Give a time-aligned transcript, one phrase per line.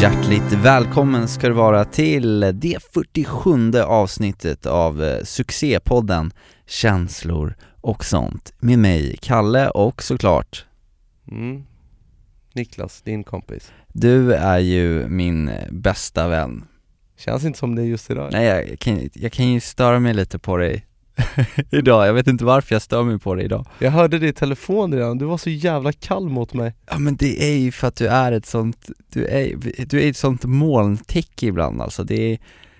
[0.00, 6.32] Hjärtligt välkommen ska du vara till det 47 avsnittet av eh, succépodden
[6.66, 10.66] Känslor och sånt med mig, Kalle och såklart
[11.30, 11.62] Mm.
[12.52, 13.72] Niklas, din kompis.
[13.88, 16.64] Du är ju min bästa vän
[17.16, 18.28] Känns inte som det just idag.
[18.32, 20.86] Nej jag kan, jag kan ju störa mig lite på dig
[21.70, 24.32] idag, jag vet inte varför jag stör mig på dig idag Jag hörde det i
[24.32, 26.74] telefon redan, du var så jävla kall mot mig.
[26.90, 29.56] Ja men det är ju för att du är ett sånt, du är,
[29.86, 32.38] du är ett sånt molntäcke ibland alltså, det är,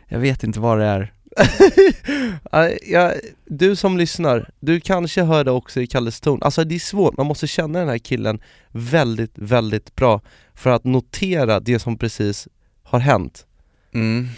[0.08, 1.12] jag vet inte vad det är
[2.86, 3.12] Ja,
[3.44, 6.42] du som lyssnar, du kanske hör det också i Kalles ton.
[6.42, 8.40] Alltså det är svårt, man måste känna den här killen
[8.70, 10.20] väldigt, väldigt bra
[10.54, 12.48] för att notera det som precis
[12.82, 13.46] har hänt.
[13.94, 14.28] mm.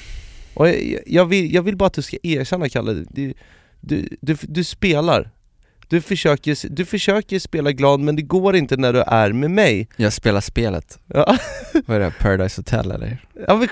[0.54, 3.34] Och jag, jag, vill, jag vill bara att du ska erkänna Kalle, du,
[3.80, 5.30] du, du, du spelar.
[5.88, 9.88] Du försöker, du försöker spela glad men det går inte när du är med mig.
[9.96, 11.36] Jag spelar spelet, Ja.
[11.86, 13.26] vad är det, Paradise Hotel eller?
[13.46, 13.68] Ja, men,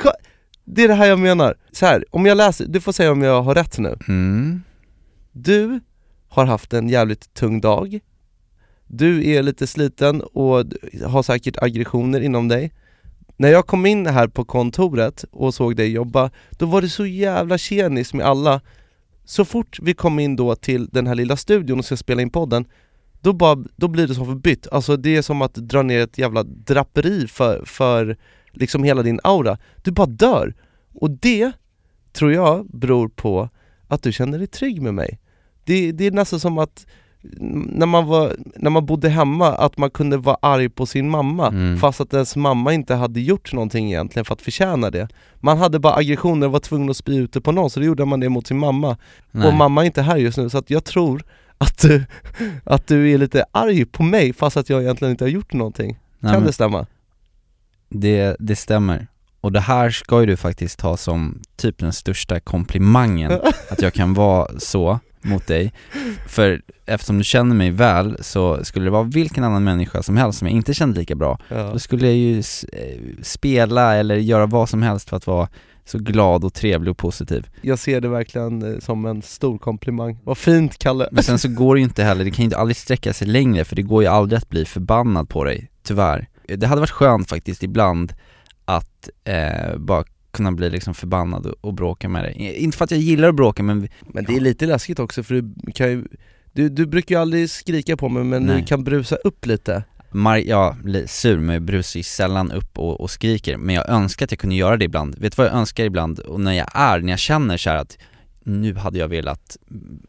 [0.65, 1.55] det är det här jag menar.
[1.73, 3.97] Så här, om jag läser, du får säga om jag har rätt nu.
[4.09, 4.63] Mm,
[5.33, 5.81] Du
[6.29, 7.99] har haft en jävligt tung dag.
[8.87, 10.65] Du är lite sliten och
[11.07, 12.73] har säkert aggressioner inom dig.
[13.37, 17.07] När jag kom in här på kontoret och såg dig jobba, då var det så
[17.07, 18.61] jävla tjenis med alla.
[19.29, 22.31] Så fort vi kom in då till den här lilla studion och ska spela in
[22.31, 22.65] podden,
[23.21, 24.67] då, bara, då blir det som förbytt.
[24.73, 28.17] Alltså det är som att dra ner ett jävla draperi för, för
[28.53, 29.59] liksom hela din aura.
[29.83, 30.55] Du bara dör.
[30.95, 31.53] Och det
[32.13, 33.49] tror jag beror på
[33.89, 35.21] att du känner dig trygg med mig.
[35.65, 36.87] Det, det är nästan som att
[37.41, 41.49] när man, var, när man bodde hemma, att man kunde vara arg på sin mamma
[41.49, 41.79] Mm.
[41.79, 45.09] fast att ens mamma inte hade gjort någonting egentligen för att förtjäna det.
[45.37, 47.87] Man hade bara aggressioner och var tvungen att spy ut det på någon, så då
[47.87, 48.97] gjorde man det mot sin mamma.
[49.31, 49.49] nej.
[49.49, 51.23] Och mamma är inte här just nu, så att jag tror
[51.59, 52.05] att du,
[52.65, 55.99] att du är lite arg på mig fast att jag egentligen inte har gjort någonting.
[56.19, 56.87] nej, kan det stämma?
[57.89, 59.07] det, det stämmer.
[59.41, 63.33] Och det här ska ju du faktiskt ta som typ den största komplimangen,
[63.71, 65.73] att jag kan vara så mot dig.
[66.27, 70.39] För eftersom du känner mig väl så skulle det vara vilken annan människa som helst
[70.39, 71.63] som jag inte kände lika bra, Ja.
[71.73, 72.43] då skulle jag ju eh,
[73.23, 75.49] spela eller göra vad som helst för att vara
[75.85, 77.47] så glad och trevlig och positiv.
[77.63, 80.19] Jag ser det verkligen eh, som en stor komplimang.
[80.25, 81.09] Vad fint Kalle!
[81.13, 83.65] Men sen så går det ju inte heller, det kan ju aldrig sträcka sig längre
[83.65, 86.29] för det går ju aldrig att bli förbannad på dig, tyvärr.
[86.57, 88.13] Det hade varit skönt faktiskt ibland
[88.65, 90.05] att eh, bara
[90.37, 92.57] kunna bli liksom förbannad och, bråka med dig.
[92.57, 95.35] Inte för att jag gillar att bråka men Men det är lite läskigt också för
[95.35, 96.05] du kan ju
[96.53, 98.61] du, du brukar ju aldrig skrika på mig men Nej.
[98.61, 100.77] du kan brusa upp lite Mar- ja,
[101.07, 104.39] sur men jag brusar ju sällan upp och, och skriker, men jag önskar att jag
[104.39, 105.19] kunde göra det ibland.
[105.19, 106.19] Vet du vad jag önskar ibland?
[106.19, 107.99] Och när jag är, när jag känner så här att
[108.45, 109.57] nu hade jag velat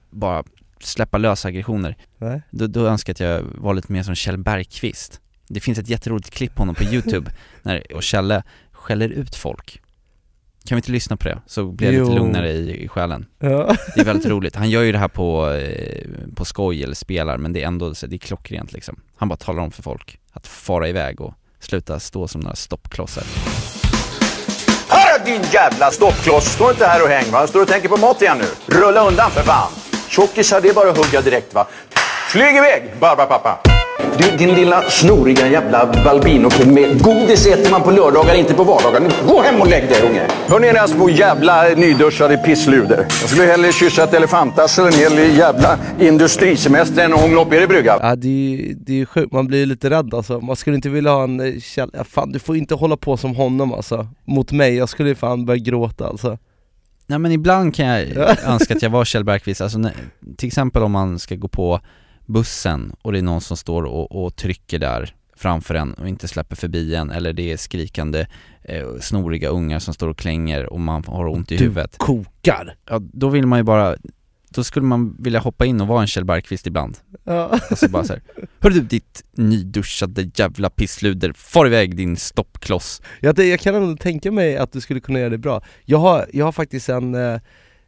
[0.10, 0.44] bara
[0.80, 2.42] släppa lös aggressioner, Nej.
[2.52, 5.22] då, då önskar jag att jag var lite mer som Kjell Bergqvist.
[5.48, 7.32] Det finns ett jätteroligt klipp på honom på youtube,
[7.64, 9.82] när, och Kjelle skäller ut folk.
[10.68, 11.42] Kan vi inte lyssna på det?
[11.48, 13.26] Så blir jag lite lugnare i, i själen.
[13.40, 13.76] Ja.
[13.96, 14.56] Det är väldigt roligt.
[14.56, 17.94] Han gör ju det här på, eh, på skoj eller spelar, men det är ändå,
[18.08, 19.00] det är klockrent liksom.
[19.18, 23.24] Han bara talar om för folk att fara iväg och sluta stå som några stoppklossar.
[24.90, 26.46] Hör din jävla stoppkloss!
[26.46, 27.48] Stå inte här och häng va?
[27.48, 28.76] Står och tänker på mat igen nu?
[28.80, 29.72] Rulla undan för fan!
[30.10, 31.68] Tjockisar, det är bara att hugga direkt va?
[32.30, 33.77] Flyg iväg, Barbapapa!
[33.98, 39.02] Du, din lilla snoriga jävla balbino med godis äter man på lördagar, inte på vardagar.
[39.28, 40.28] Gå hem och lägg dig unge!
[40.48, 42.98] Hör ni era små jävla nyduschade pissluder?
[42.98, 47.54] Jag skulle hellre kyssa ett elefantass eller en hel jävla industrisemester än att hångla upp
[47.54, 47.98] er i brygga.
[48.02, 50.40] Ja det är ju det är ju sjukt, man blir lite rädd alltså.
[50.40, 53.74] Man skulle inte vilja ha en eh, fan du får inte hålla på som honom
[53.74, 54.08] alltså.
[54.26, 56.38] Mot mig, jag skulle fan börja gråta alltså.
[57.08, 58.08] Nej men ibland kan jag
[58.46, 59.94] önska att jag var Kjell Bergqvist, alltså när,
[60.38, 61.80] till exempel om man ska gå på
[62.28, 66.28] bussen och det är någon som står och, och trycker där framför en och inte
[66.28, 68.28] släpper förbi en eller det är skrikande
[68.64, 71.98] eh, snoriga ungar som står och klänger och man har ont i Du huvudet.
[71.98, 72.76] kokar!
[72.90, 73.96] Ja, då vill man ju bara,
[74.50, 76.98] då skulle man vilja hoppa in och vara en Kjell Bergqvist ibland.
[77.24, 77.60] Ja.
[77.72, 78.22] Och så bara så här,
[78.60, 83.02] Hörru du ditt nyduschade jävla pissluder, far iväg din stoppkloss.
[83.20, 85.62] Jag, jag kan ändå tänka mig att du skulle kunna göra det bra.
[85.86, 87.40] Jag har, jag har faktiskt en, eh,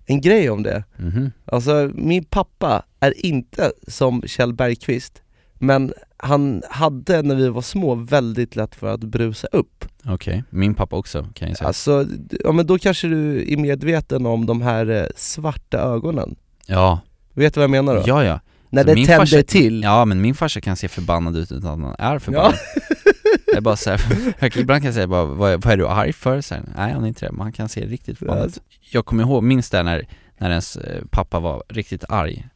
[0.10, 0.84] en grej om det.
[0.98, 1.32] Mhm.
[1.46, 5.22] Alltså min pappa är inte som Kjell Bergqvist,
[5.62, 9.86] Men han hade när vi var små väldigt lätt för att brusa upp.
[10.06, 11.68] Okej, min pappa också kan jag säga.
[11.68, 12.06] Alltså,
[12.44, 16.36] ja men då kanske du är medveten om de här eh, svarta ögonen.
[16.68, 17.00] Ja,
[17.34, 18.04] Vet du vad jag menar då?
[18.06, 18.40] ja ja.
[18.70, 19.84] När Så det tänder farsa- till.
[19.84, 22.54] Ja men min farsa kan se förbannad ut utan att han är förbannad
[23.54, 26.14] Jag bara så här, ibland kan jag säga bara, vad, är- vad är du arg
[26.14, 26.42] för?
[26.42, 28.54] Så här, Nej han är inte det, men han kan se riktigt förbannad
[28.92, 30.08] Jag kommer ihåg, minns det när,
[30.38, 32.48] när ens eh, pappa var riktigt arg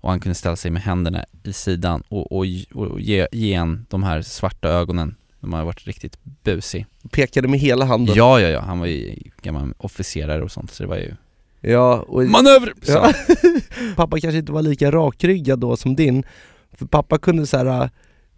[0.00, 2.44] Och han kunde ställa sig med händerna i sidan och, och,
[2.74, 7.60] och ge, ge en de här svarta ögonen De har varit riktigt busig Pekade med
[7.60, 10.96] hela handen Ja ja ja, han var ju gammal officerare och sånt så det var
[10.96, 11.14] ju
[11.62, 12.72] Ja, och Manöver!
[12.86, 13.12] Ja.
[13.96, 16.22] pappa kanske inte var lika rakryggad då som din
[16.72, 17.90] För pappa kunde så här.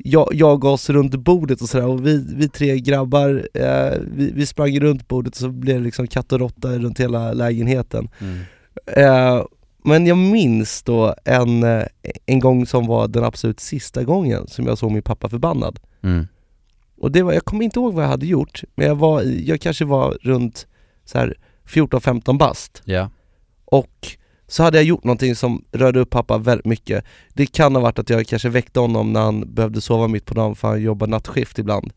[0.04, 4.32] Äh, ja- jaga oss runt bordet och sådär och vi, vi tre grabbar, eh, vi,
[4.34, 8.08] vi sprang runt bordet och så blev det liksom katt och råtta runt hela lägenheten
[8.20, 8.38] Mm.
[8.86, 9.44] eh,
[9.84, 11.84] Men jag minns då en, eh,
[12.26, 16.26] en gång som var den absolut sista gången som jag såg min pappa förbannad Mm.
[16.98, 19.60] Och det var, jag kommer inte ihåg vad jag hade gjort, men jag var, jag
[19.60, 20.66] kanske var runt
[21.04, 21.34] så här
[21.66, 23.10] 14-15 bast Ja,
[23.64, 24.08] och
[24.52, 27.04] så hade jag gjort någonting som rörde upp pappa väldigt mycket.
[27.34, 30.34] Det kan ha varit att jag kanske väckte honom när han behövde sova mitt på
[30.34, 31.92] dagen för han jobbar nattskift ibland.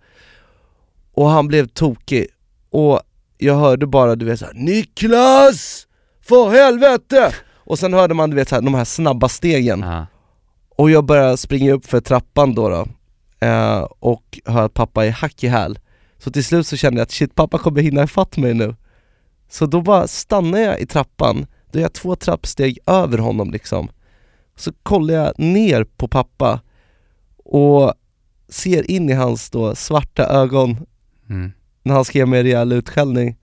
[1.14, 2.28] Och han blev tokig.
[2.70, 3.02] Och
[3.38, 5.88] jag hörde bara du vet såhär Niklas!
[6.22, 7.34] För helvete!
[7.54, 9.80] Och sen hörde man du vet så här, de här snabba stegen.
[9.80, 10.06] Ja.
[10.76, 12.88] och jag börjar springa upp för trappan då, då
[13.48, 15.80] eh, och hör att pappa är hack i häl.
[16.18, 18.76] Så till slut så kände jag att shit, pappa kommer hinna ifatt mig nu.
[19.50, 23.90] Så då bara stannar jag i trappan, då är jag två trappsteg över honom liksom.
[24.56, 26.62] Så kollar jag ner på pappa
[27.38, 27.94] och
[28.50, 30.86] ser in i hans då svarta ögon
[31.30, 31.52] Mm.
[31.84, 33.38] när han ska ge mig en rejäl utskällning.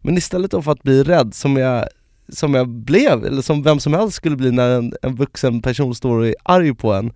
[0.00, 1.88] Men istället då för att bli rädd som jag,
[2.28, 5.94] som jag blev, eller som vem som helst skulle bli när en, en vuxen person
[5.94, 7.12] står och är arg på en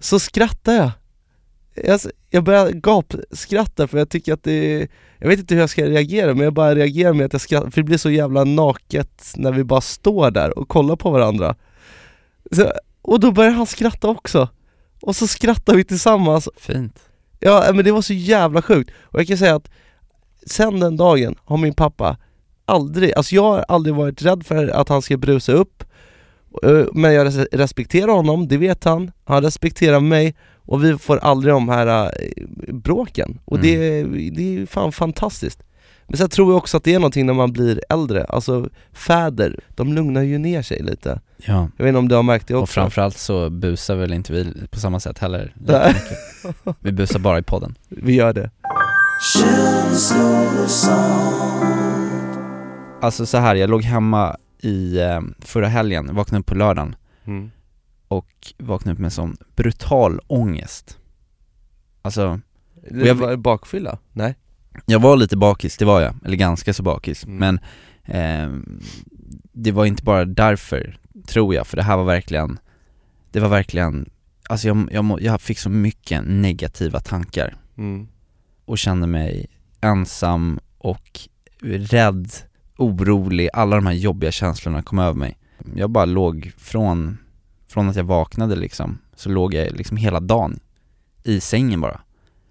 [0.00, 0.90] Så skrattar jag
[1.74, 4.88] Jag, jag börjar gapskratta för jag tycker att det
[5.18, 7.70] Jag vet inte hur jag ska reagera men jag bara reagerar med att jag skrattar
[7.70, 11.54] för det blir så jävla naket när vi bara står där och kollar på varandra.
[12.52, 12.72] Så,
[13.02, 14.48] Och då börjar han skratta också.
[15.00, 16.48] Och så skrattar vi tillsammans.
[16.56, 16.98] Fint.
[17.40, 19.70] Ja men det var så jävla sjukt, och jag kan säga att
[20.46, 22.16] sen den dagen har min pappa
[22.64, 25.84] aldrig, alltså jag har aldrig varit rädd för att han ska brusa upp.
[26.92, 30.34] Men jag res- respekterar honom, det vet han, han respekterar mig
[30.66, 33.38] och vi får aldrig de här eh, bråken.
[33.44, 35.62] Och det, är- det är fan fantastiskt.
[36.06, 39.60] Men sen tror jag också att det är någonting när man blir äldre, alltså fäder,
[39.68, 41.20] de lugnar ju ner sig lite.
[41.36, 41.68] Ja.
[41.76, 42.62] Jag vet inte om du har märkt det också?
[42.62, 45.54] Och framförallt så busar väl inte vi på samma sätt heller.
[46.80, 47.74] Vi busar bara i podden.
[47.88, 48.50] Vi gör det.
[53.00, 56.94] Alltså så här, jag låg hemma i eh, förra helgen, vaknade upp på lördagen.
[57.26, 57.50] Mm.
[58.12, 60.98] Och vaknade upp med sån brutal ångest
[62.02, 62.40] Alltså,
[62.90, 63.98] jag- var bakfylla?
[64.12, 64.34] Nej?
[64.86, 67.36] jag var lite bakis, det var jag, eller ganska så bakis, Mm.
[67.38, 67.60] men
[68.04, 68.60] eh,
[69.52, 72.58] det var inte bara därför, tror jag, för det här var verkligen,
[73.30, 74.10] det var verkligen,
[74.48, 78.08] alltså jag, jag, jag fick så mycket negativa tankar Mm.
[78.64, 79.46] och kände mig
[79.80, 81.20] ensam och
[81.62, 82.32] rädd,
[82.78, 85.38] orolig, alla de här jobbiga känslorna kom över mig.
[85.74, 87.18] Jag bara låg från,
[87.72, 90.60] från att jag vaknade liksom, så låg jag liksom hela dagen
[91.22, 92.00] i sängen bara.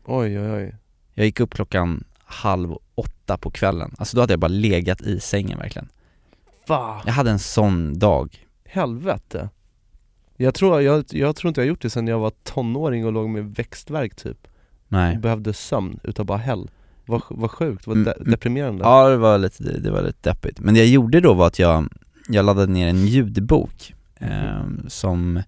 [0.06, 0.76] Oj oj oj
[1.14, 5.20] Jag gick upp klockan halv åtta på kvällen, alltså då hade jag bara legat i
[5.20, 5.88] sängen verkligen.
[6.68, 7.02] Va?
[7.06, 8.48] Jag hade en sån dag.
[8.66, 9.50] Helvete
[10.38, 13.30] jag tror, jag, jag tror inte jag gjort det sen jag var tonåring och låg
[13.30, 14.48] med växtvärk typ
[14.88, 15.16] Nej.
[15.16, 16.70] och behövde sömn utav bara hell
[17.06, 18.32] Vad vad sjukt, vad Mm, de- mm.
[18.32, 20.60] deprimerande Ja det var lite, det var lite deppigt.
[20.60, 21.88] Men det jag gjorde då var att jag,
[22.28, 25.42] jag laddade ner en ljudbok eh, som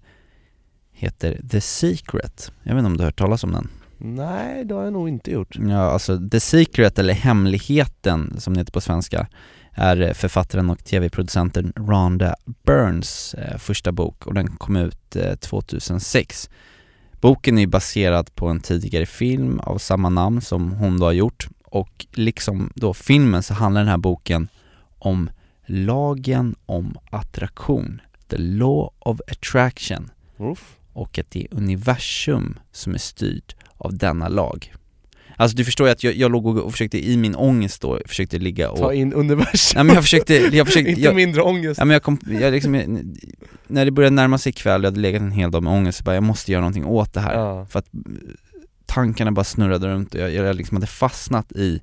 [0.92, 2.52] heter The Secret.
[2.62, 3.68] Jag vet inte om du har hört talas om den?
[3.98, 8.60] Nej det har jag nog inte gjort Ja, alltså The Secret, eller Hemligheten som det
[8.60, 9.26] heter på svenska,
[9.72, 15.34] är eh, författaren och tv-producenten Rhonda Burns eh, första bok och den kom ut eh,
[15.34, 16.50] 2006.
[17.20, 21.48] Boken är baserad på en tidigare film av samma namn som hon då har gjort
[21.64, 24.48] och liksom då filmen så handlar den här boken
[24.98, 25.30] om
[25.66, 28.00] lagen om attraktion,
[28.34, 30.76] the law of attraction Uff.
[30.92, 34.74] och att det är universum som är styrt av denna lag.
[35.36, 38.38] Alltså du förstår ju att jag, jag låg och försökte i min ångest då, försökte
[38.38, 38.78] ligga och...
[38.78, 41.92] Ta in universum Nej men jag försökte, jag försökte, Inte jag, mindre ångest ja men
[41.92, 42.72] jag kom, jag liksom,
[43.66, 46.04] när det började närma sig kväll, jag hade legat en hel dag med ångest, så
[46.04, 47.34] bara jag måste göra någonting åt det här.
[47.34, 47.66] Ja.
[47.66, 48.00] För att eh,
[48.86, 51.80] tankarna bara snurrade runt och jag, jag liksom hade fastnat i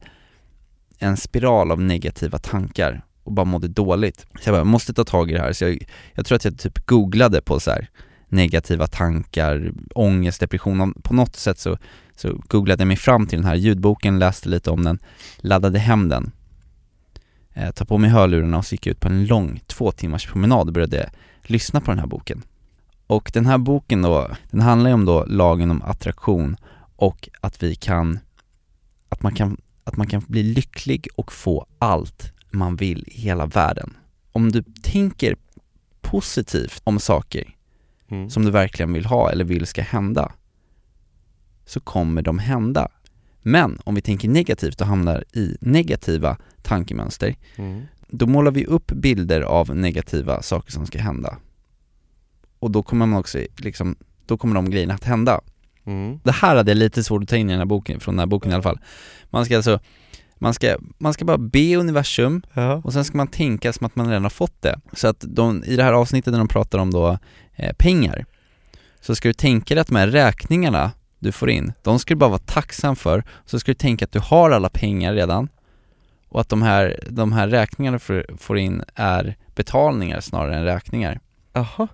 [0.99, 4.19] en spiral av negativa tankar och bara mådde dåligt.
[4.19, 5.77] Så jag bara, jag måste ta tag i det här, så jag,
[6.13, 7.89] jag tror att jag typ googlade på så här
[8.31, 10.93] negativa tankar, ångest, depression.
[11.03, 11.77] På något sätt så,
[12.15, 14.99] så googlade jag mig fram till den här ljudboken, läste lite om den,
[15.37, 16.31] laddade hem den.
[17.53, 20.27] Eh, tog på mig hörlurarna och så gick jag ut på en lång två timmars
[20.27, 21.09] promenad och började
[21.41, 22.43] lyssna på den här boken.
[23.07, 26.55] Och den här boken då, den handlar ju om då lagen om attraktion
[26.95, 28.19] och att vi kan,
[29.09, 33.45] att man kan, att man kan bli lycklig och få allt man vill i hela
[33.45, 33.93] världen.
[34.31, 35.35] Om du tänker
[36.01, 37.55] positivt om saker
[38.07, 38.29] Mm.
[38.29, 40.31] som du verkligen vill ha eller vill ska hända,
[41.65, 42.87] så kommer de hända.
[43.41, 47.81] Men om vi tänker negativt och hamnar i negativa tankemönster, Mm.
[48.07, 51.37] då målar vi upp bilder av negativa saker som ska hända.
[52.59, 55.41] Och då kommer man också liksom, då kommer de grejerna att hända.
[55.85, 56.19] Mm.
[56.23, 58.19] Det här hade jag lite svårt att ta in i den här boken, från den
[58.19, 58.79] här boken i alla fall.
[59.29, 59.79] Man ska alltså,
[60.41, 62.81] man ska, man ska bara be universum Ja.
[62.83, 64.79] och sen ska man tänka som att man redan har fått det.
[64.93, 67.17] Så att de, i det här avsnittet när de pratar om då
[67.55, 68.25] eh, pengar,
[69.01, 72.17] så ska du tänka dig att de här räkningarna du får in, de ska du
[72.17, 75.49] bara vara tacksam för, så ska du tänka att du har alla pengar redan
[76.29, 81.19] och att de här, de här räkningarna du får, in är betalningar snarare än räkningar.
[81.53, 81.87] Jaha.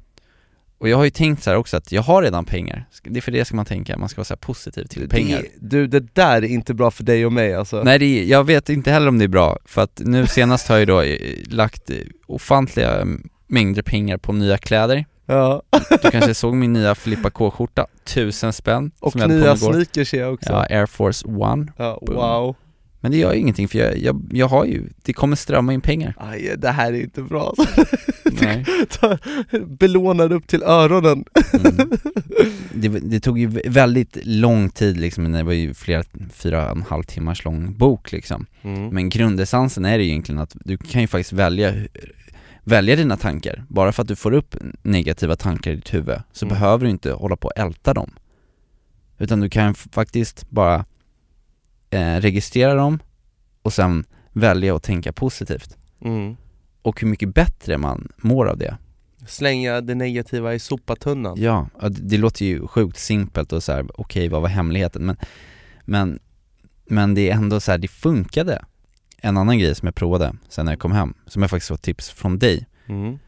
[0.79, 3.21] Och jag har ju tänkt så här också att jag har redan pengar, det är
[3.21, 5.41] för det ska man tänka, man ska vara så positiv till pengar.
[5.41, 7.83] Det, du, det där är inte bra för dig och mig alltså.
[7.83, 10.67] Nej, det är, jag vet inte heller om det är bra, för att nu senast
[10.67, 11.17] har jag då eh,
[11.47, 11.95] lagt eh,
[12.27, 13.07] ofantliga
[13.47, 15.05] mängder pengar på nya kläder.
[15.25, 15.61] Ja.
[15.89, 20.49] Du kanske såg min nya Filippa K-skjorta, tusen spänn, Och nya sneakers ser jag också.
[20.49, 21.73] Ja, Air Force One.
[21.77, 22.55] Ja, wow.
[22.99, 25.81] Men det gör ju ingenting för jag, jag, jag har ju, det kommer strömma in
[25.81, 26.13] pengar.
[26.17, 27.53] Aj, det här är inte bra.
[28.41, 28.65] Nej.
[28.89, 29.17] Ta-
[29.67, 31.25] Belånad upp till öronen.
[31.53, 31.89] Mm.
[32.73, 36.83] Det, det tog ju väldigt lång tid liksom, det var ju flera, fyra och en
[36.83, 38.45] halv timmars lång bok liksom.
[38.61, 38.87] Mm.
[38.89, 41.73] Men grundessensen är ju egentligen att du kan ju faktiskt välja,
[42.63, 43.63] välja dina tankar.
[43.67, 46.53] Bara för att du får upp negativa tankar i ditt huvud så Mm.
[46.59, 48.09] behöver du inte hålla på och älta dem.
[49.19, 50.85] Utan du kan faktiskt bara
[51.89, 52.99] eh, registrera dem
[53.61, 55.77] och sen välja att tänka positivt.
[56.01, 56.37] Mm.
[56.81, 58.77] Och hur mycket bättre man mår av det.
[59.27, 61.41] Slänga det negativa i sopatunnan.
[61.41, 65.05] Ja, det låter ju sjukt simpelt och så här, okej vad var hemligheten?
[65.05, 65.17] Men,
[65.85, 66.19] men,
[66.85, 68.65] men det är ändå så här, det funkade.
[69.21, 71.81] En annan grej som jag provade sen när jag kom hem, som jag faktiskt fått
[71.81, 73.19] tips från dig, Mm.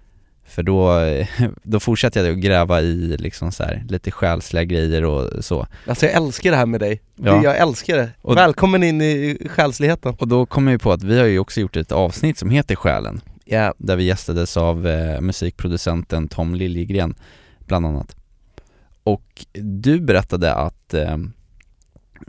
[0.49, 0.99] För då,
[1.63, 5.67] då fortsatte jag att gräva i liksom så här, lite själsliga grejer och så.
[5.87, 7.01] Alltså jag älskar det här med dig.
[7.15, 7.43] Ja.
[7.43, 8.09] Jag älskar det.
[8.21, 10.15] Och- Välkommen in i själsligheten.
[10.19, 12.49] Och då kom jag ju på att vi har ju också gjort ett avsnitt som
[12.49, 13.73] heter Själen, Ja.
[13.77, 17.15] där vi gästades av eh, musikproducenten Tom Liljegren,
[17.59, 18.15] bland annat.
[19.03, 21.17] Och du berättade att, eh,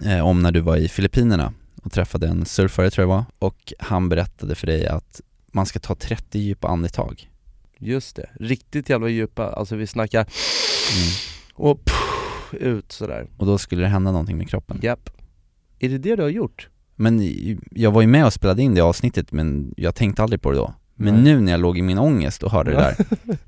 [0.06, 3.72] eh, om när du var i Filippinerna och träffade en surfare tror jag var, och
[3.78, 5.20] han berättade för dig att
[5.52, 7.29] man ska ta 30 djupa andetag.
[7.82, 8.30] Just det.
[8.40, 11.10] Riktigt jävla djupa, alltså vi snackar Mm.
[11.54, 13.28] och puff, ut sådär.
[13.36, 14.78] Och då skulle det hända någonting med kroppen.
[14.82, 15.10] Japp.
[15.78, 16.68] Är det det du har gjort?
[16.96, 17.20] Men
[17.70, 20.56] jag var ju med och spelade in det avsnittet men jag tänkte aldrig på det
[20.56, 20.74] då.
[20.94, 21.22] Men Nej.
[21.22, 22.96] nu när jag låg i min ångest och hörde det där,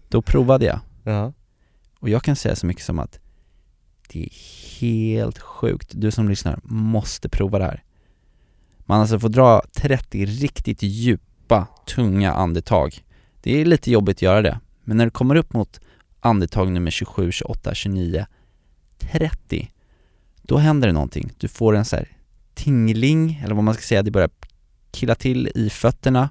[0.08, 0.80] då provade jag.
[1.04, 1.32] Ja.
[1.98, 3.18] Och jag kan säga så mycket som att
[4.08, 4.30] det är
[4.80, 5.90] helt sjukt.
[5.94, 7.82] Du som lyssnar måste prova det här.
[8.78, 13.04] Man alltså får dra 30 riktigt djupa, tunga andetag.
[13.42, 14.60] Det är lite jobbigt att göra det.
[14.84, 15.80] Men när du kommer upp mot
[16.20, 18.26] andetag nummer 27, 28, 29,
[18.98, 19.70] 30,
[20.42, 21.32] då händer det någonting.
[21.38, 22.08] Du får en så här
[22.54, 24.30] tingling, eller vad man ska säga, det börjar
[24.90, 26.30] killa till i fötterna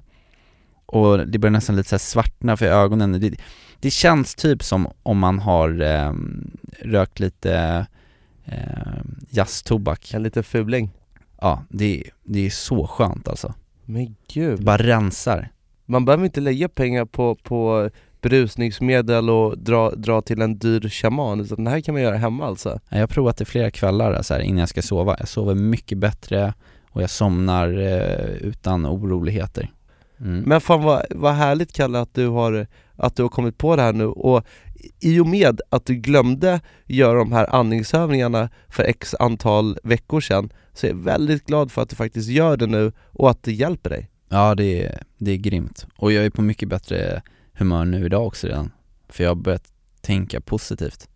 [0.86, 3.12] och det börjar nästan lite så svartna för ögonen.
[3.20, 3.34] Det,
[3.80, 6.12] det känns typ som om man har eh,
[6.82, 7.86] rökt lite
[8.44, 10.14] eh, jazztobak.
[10.14, 10.90] En liten fuling.
[11.40, 13.54] Ja, det, det är så skönt alltså.
[13.84, 14.64] Men Det gud.
[14.64, 15.48] bara rensar.
[15.86, 21.40] Man behöver inte lägga pengar på, på berusningsmedel och dra, dra till en dyr shaman,
[21.40, 22.80] utan det här kan man göra hemma alltså.
[22.88, 25.16] Jag har provat det flera kvällar så här, innan jag ska sova.
[25.18, 26.54] Jag sover mycket bättre
[26.90, 29.70] och jag somnar eh, utan oroligheter.
[30.20, 30.40] Mm.
[30.40, 33.82] Men fan vad, vad härligt Kalle att du, har, att du har kommit på det
[33.82, 34.46] här nu och
[35.00, 40.52] i och med att du glömde göra de här andningsövningarna för x antal veckor sedan
[40.72, 43.52] så är jag väldigt glad för att du faktiskt gör det nu och att det
[43.52, 44.11] hjälper dig.
[44.32, 45.86] Ja, det är, det är grymt.
[45.96, 47.22] Och jag är på mycket bättre
[47.54, 48.70] humör nu idag också redan.
[49.08, 51.08] För jag har börjat tänka positivt.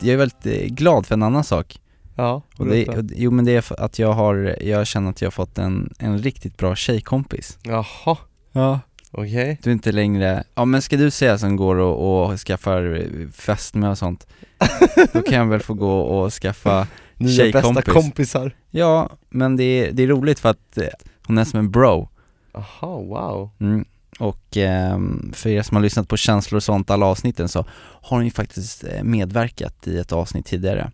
[0.00, 1.80] Jag är väldigt eh, glad för en annan sak.
[2.16, 5.20] Ja, Och det, och, jo men det är för att jag har, jag känner att
[5.22, 7.58] jag har fått en, en riktigt bra tjejkompis.
[7.62, 8.16] Jaha,
[8.52, 8.80] Ja.
[9.14, 9.58] Okej.
[9.62, 13.28] Du är inte längre, ja men ska du säga som går och, och skaffar eh,
[13.30, 14.26] fästmö och sånt,
[15.12, 17.94] då kan jag väl få gå och skaffa Nya bästa tjejkompis.
[17.94, 18.56] kompisar.
[18.70, 20.88] Ja, men det är, det är roligt för att eh,
[21.26, 22.08] Hon är som en bro.
[22.52, 23.50] Aha, wow.
[23.60, 23.84] Mm.
[24.18, 28.16] Och ehm, för er som har lyssnat på känslor och sånt, alla avsnitten, så har
[28.16, 30.90] hon ju faktiskt eh, medverkat i ett avsnitt tidigare.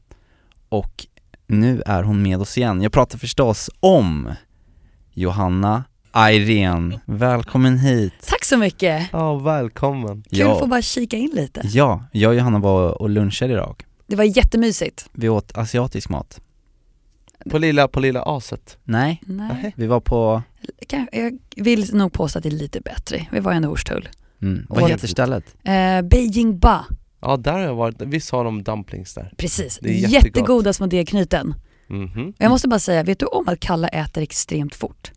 [0.68, 1.06] Och
[1.46, 2.82] nu är hon med oss igen.
[2.82, 4.34] Jag pratar förstås om
[5.12, 7.00] Johanna Irene.
[7.04, 8.12] Välkommen hit.
[8.26, 9.08] Tack så mycket!
[9.12, 10.24] Ja, välkommen.
[10.30, 11.60] Kul att få bara kika in lite.
[11.64, 13.84] ja, jag och Johanna var och lunchade idag.
[14.06, 15.08] Det var jättemysigt.
[15.12, 16.40] Vi åt asiatisk mat.
[17.50, 18.78] På lilla, på lilla aset.
[18.84, 19.72] Nej, Nej.
[19.76, 20.42] vi var på,
[20.86, 23.26] Kan- Jag vill nog påstå att det är lite bättre.
[23.32, 24.08] Vi var i en Hornstull.
[24.42, 25.44] mm, vad heter stället?
[25.64, 26.84] Eh, Beijing Ba,
[27.22, 29.32] Ja, där har jag varit, visst har de dumplings där?
[29.36, 29.78] precis.
[29.82, 30.24] Det är jättegott.
[30.24, 31.54] Jättegoda små degknyten.
[31.88, 32.28] Mhm.
[32.28, 35.12] Och jag måste bara säga, vet du om att Kalle äter extremt fort?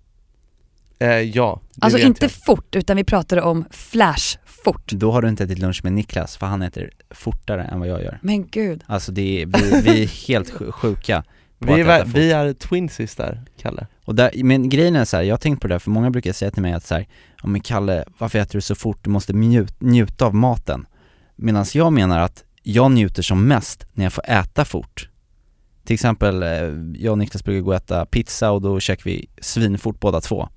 [1.04, 2.32] Eh, ja, Alltså inte jag.
[2.32, 4.92] fort, utan vi pratade om flash fort.
[4.92, 8.02] Då har du inte ätit lunch med Niklas, för han äter fortare än vad jag
[8.04, 8.20] gör.
[8.22, 8.84] Men gud.
[8.88, 11.24] Alltså det är, vi, vi är helt sj- sjuka
[11.60, 13.88] Vi är, vi är twinsies där, Kalle.
[14.06, 16.10] Och där, men grejen är så här, jag har tänkt på det där, för många
[16.10, 17.08] brukar säga till mig att så här,
[17.44, 18.98] ja men Kalle, varför äter du så fort?
[19.04, 20.86] Du måste njut, njuta av maten.
[21.36, 25.10] Medan jag menar att jag njuter som mest när jag får äta fort.
[25.86, 26.50] Till exempel, eh,
[26.96, 30.50] jag och Niklas brukar gå och äta pizza och då käkar vi svinfort båda två.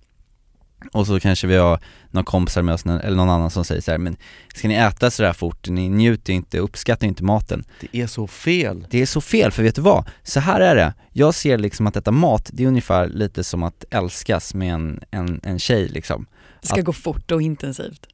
[0.92, 1.80] Och så kanske vi har
[2.10, 4.16] några kompisar med oss, eller någon annan som säger så här, men
[4.54, 5.68] ska ni äta sådär fort?
[5.68, 7.64] Ni njuter inte, uppskattar inte maten.
[7.80, 8.86] Det är så fel.
[8.90, 10.08] Det är så fel, för vet du vad?
[10.22, 13.62] Så här är det, jag ser liksom att äta mat, det är ungefär lite som
[13.62, 16.26] att älskas med en, en, en tjej liksom
[16.60, 18.06] Det ska Att- gå fort och intensivt.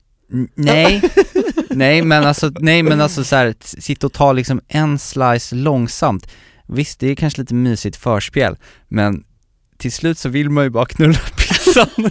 [0.55, 1.03] Nej,
[1.71, 6.27] nej men alltså, nej men alltså så här, sitta och ta liksom en slice långsamt
[6.67, 8.57] Visst, det är kanske lite mysigt förspel,
[8.89, 9.25] men
[9.77, 12.11] till slut så vill man ju bara knulla pizzan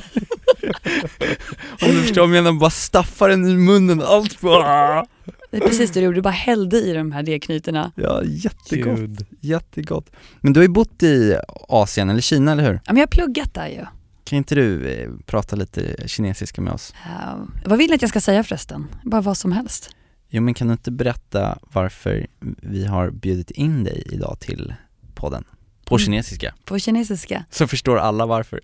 [1.81, 5.05] Om du förstår vad jag menar, bara staffa den i munnen, allt bara
[5.51, 7.91] Det är precis det du gjorde, du bara hällde i de här degknytena.
[7.95, 9.25] Ja, jättegott, Gud.
[9.39, 10.09] jättegott
[10.41, 11.37] Men du har ju bott i
[11.67, 12.73] Asien, eller Kina, eller hur?
[12.73, 13.85] Ja men jag har pluggat där ju.
[14.23, 16.93] Kan inte du eh, prata lite kinesiska med oss?
[17.05, 18.87] Uh, vad vill ni att jag ska säga förresten?
[19.03, 19.95] Bara vad som helst.
[20.29, 22.27] Jo men kan du inte berätta varför
[22.61, 24.73] vi har bjudit in dig idag till
[25.15, 25.43] podden?
[25.90, 26.04] På Mm.
[26.04, 27.44] kinesiska, På kinesiska.
[27.50, 28.60] så förstår alla varför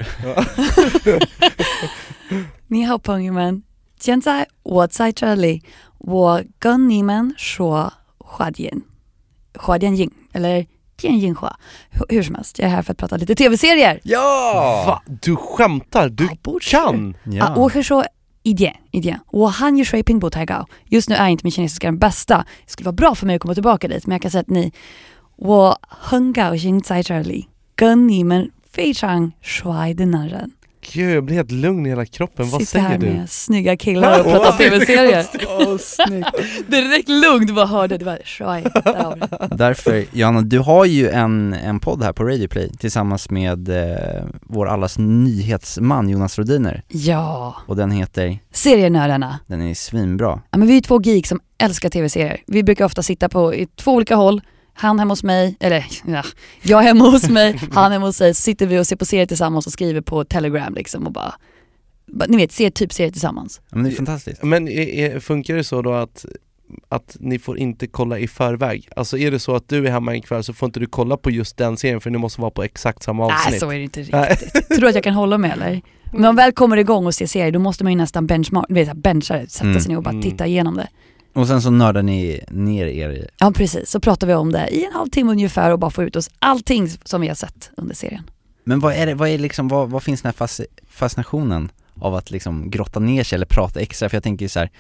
[2.69, 3.63] 你好，朋友们，
[4.01, 5.63] 现在我在这里，
[5.99, 8.83] 我跟你们说华电，
[9.55, 11.57] 华电影 eller 电影话，
[11.91, 14.01] hur, hur som helst, jag är här för att prata lite tv-serier.
[14.05, 14.85] Ja!
[14.87, 15.03] Va?
[15.23, 16.09] Du skämtar?
[16.09, 17.15] Du Ja, borde kan?
[17.41, 18.05] Ah, 我可以说
[18.43, 22.45] 一点一点，我汉语水平不太高，just nu är inte min kinesiska den bästa.
[22.67, 24.51] Det skulle vara bra för mig att komma tillbaka dit, men jag kan säga att
[24.51, 24.73] ni,
[25.37, 30.53] 我很高兴在这里跟你们非常帅的男人
[30.95, 32.51] Gud, jag blir helt lugn i hela kroppen.
[32.51, 33.19] Vad sitter här säger du?
[33.19, 35.27] med snygga killar och pratar tv-serier.
[35.49, 36.29] Åh, snyggt.
[36.67, 38.45] Direkt lugnt, du bara hörde, det var shy.
[38.85, 39.57] Där har vi det.
[39.57, 44.25] Därför, Johanna, du har ju en, en podd här på Radio Play tillsammans med eh,
[44.43, 49.39] vår allas nyhetsman Jonas Rodiner Ja, och den heter, serienördarna.
[49.47, 52.41] den är svinbra Ja, men vi är två geeks som älskar tv-serier.
[52.47, 54.41] Vi brukar ofta sitta på i två olika håll.
[54.80, 56.24] han hemma hos mig, eller ja,
[56.62, 58.34] jag hemma hos mig, han hemma hos sig.
[58.34, 61.34] Så sitter vi och ser på serier tillsammans och skriver på telegram liksom och bara,
[62.28, 63.62] ni vet, ser typ serier tillsammans.
[63.70, 66.26] ja, men det är fantastiskt Men är, är, funkar det så då att,
[66.90, 68.90] att ni får inte kolla i förväg?
[68.96, 71.18] Alltså är det så att du är hemma en kväll så får inte du kolla
[71.18, 73.52] på just den serien för ni måste vara på exakt samma avsnitt?
[73.52, 74.54] Nej så är det inte riktigt.
[74.68, 75.82] Tror du att jag kan hålla med eller?
[76.12, 78.66] Men om man väl kommer igång och ser serier då måste man ju nästan benchmark,
[78.68, 79.80] du vet, bencha det, sätta Mm.
[79.82, 80.22] sig ner och bara Mm.
[80.22, 80.88] titta igenom det.
[81.38, 84.68] Och sen så nördar ni ner er i, Ja precis, så pratar vi om det
[84.68, 87.96] i en halvtimme ungefär och bara får ut oss allting som vi har sett under
[87.96, 88.30] serien.
[88.64, 92.16] Men vad är det, vad är liksom, vad, vad finns den här fas, fascinationen av
[92.16, 94.10] att liksom grotta ner sig eller prata extra?
[94.10, 94.72] För jag tänker så här,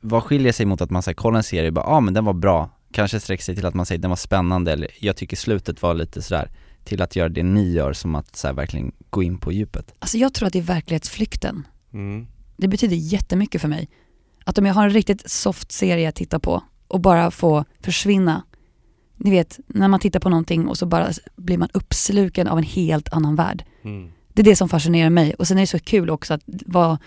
[0.00, 2.14] vad skiljer sig mot att man säger kollar en serie och bara, ja ah, men
[2.14, 5.16] den var bra, kanske sträcker sig till att man säger den var spännande eller jag
[5.16, 6.50] tycker slutet var lite sådär,
[6.84, 9.94] till att göra det ni gör som att så här, verkligen gå in på djupet.
[9.98, 11.66] Alltså jag tror att det är verklighetsflykten.
[11.92, 12.26] Mm.
[12.56, 13.88] Det betyder jättemycket för mig.
[14.46, 18.42] Att om jag har en riktigt soft serie att titta på och bara få försvinna.
[19.16, 22.64] Ni vet, när man tittar på någonting och så bara blir man uppsluken av en
[22.64, 23.64] helt annan värld.
[23.84, 24.08] Mm.
[24.32, 25.34] Det är det som fascinerar mig.
[25.34, 26.98] Och sen är det så kul också att vara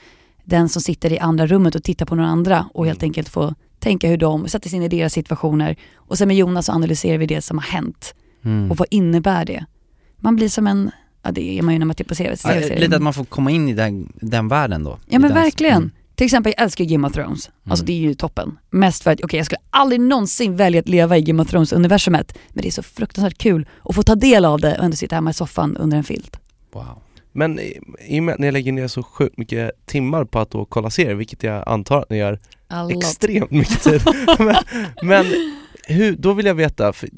[0.43, 3.07] den som sitter i andra rummet och tittar på några andra och helt Mm.
[3.09, 5.75] enkelt få tänka hur de sätter sig in i deras situationer.
[5.95, 8.15] Och sen med Jonas så analyserar vi det som har hänt.
[8.43, 8.71] Mm.
[8.71, 9.65] Och vad innebär det?
[10.17, 10.91] Man blir som en,
[11.23, 12.37] ja det är man ju när man tittar på serier.
[12.71, 14.99] Ja, lite att man får komma in i den, den världen då.
[15.05, 15.77] Ja men verkligen.
[15.77, 15.91] Mm.
[16.19, 17.49] Till exempel, jag älskar Game of Thrones.
[17.69, 17.85] Alltså Mm.
[17.85, 18.57] det är ju toppen.
[18.69, 22.37] Mest för att, okej jag skulle aldrig någonsin välja att leva i Game of Thrones-universumet.
[22.49, 25.15] Men det är så fruktansvärt kul att få ta del av det och ändå sitta
[25.15, 26.39] hemma i soffan under en filt.
[26.73, 27.01] Wow.
[27.31, 30.65] Men i, och med att ni lägger ner så sjukt mycket timmar på att då
[30.65, 32.39] kolla serier, vilket jag antar att ni gör
[32.89, 34.01] extremt mycket tid.
[34.39, 34.55] men
[35.01, 35.25] men
[35.87, 37.09] hur, då vill jag veta, för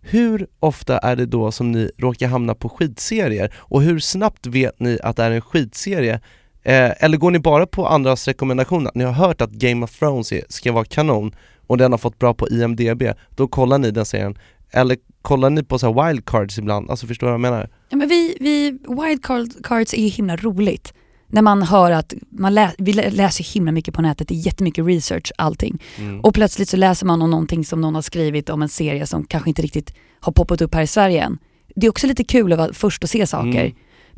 [0.00, 3.54] hur ofta är det då som ni råkar hamna på skitserier?
[3.56, 6.20] Och hur snabbt vet ni att det är en skitserie?
[6.64, 8.92] Eh, eller går ni bara på andras rekommendationer?
[8.94, 11.34] Ni har hört att Game of Thrones ska vara kanon
[11.66, 13.02] och den har fått bra på IMDB,
[13.36, 14.38] då kollar ni den serien.
[14.70, 16.90] Eller kollar ni på så wildcards ibland?
[16.90, 17.68] Alltså förstår du vad jag menar?
[17.88, 20.92] Ja, men vi, vi, wildcards är ju himla roligt.
[21.26, 24.46] När man hör att man lä, vi lä- läser himla mycket på nätet, det är
[24.46, 25.82] jättemycket research allting.
[25.98, 26.20] Mm.
[26.20, 29.24] Och plötsligt så läser man om någonting som någon har skrivit om en serie som
[29.24, 31.38] kanske inte riktigt har poppat upp här i Sverige än.
[31.76, 33.60] Det är också lite kul att vara först och se saker.
[33.64, 33.72] Mm.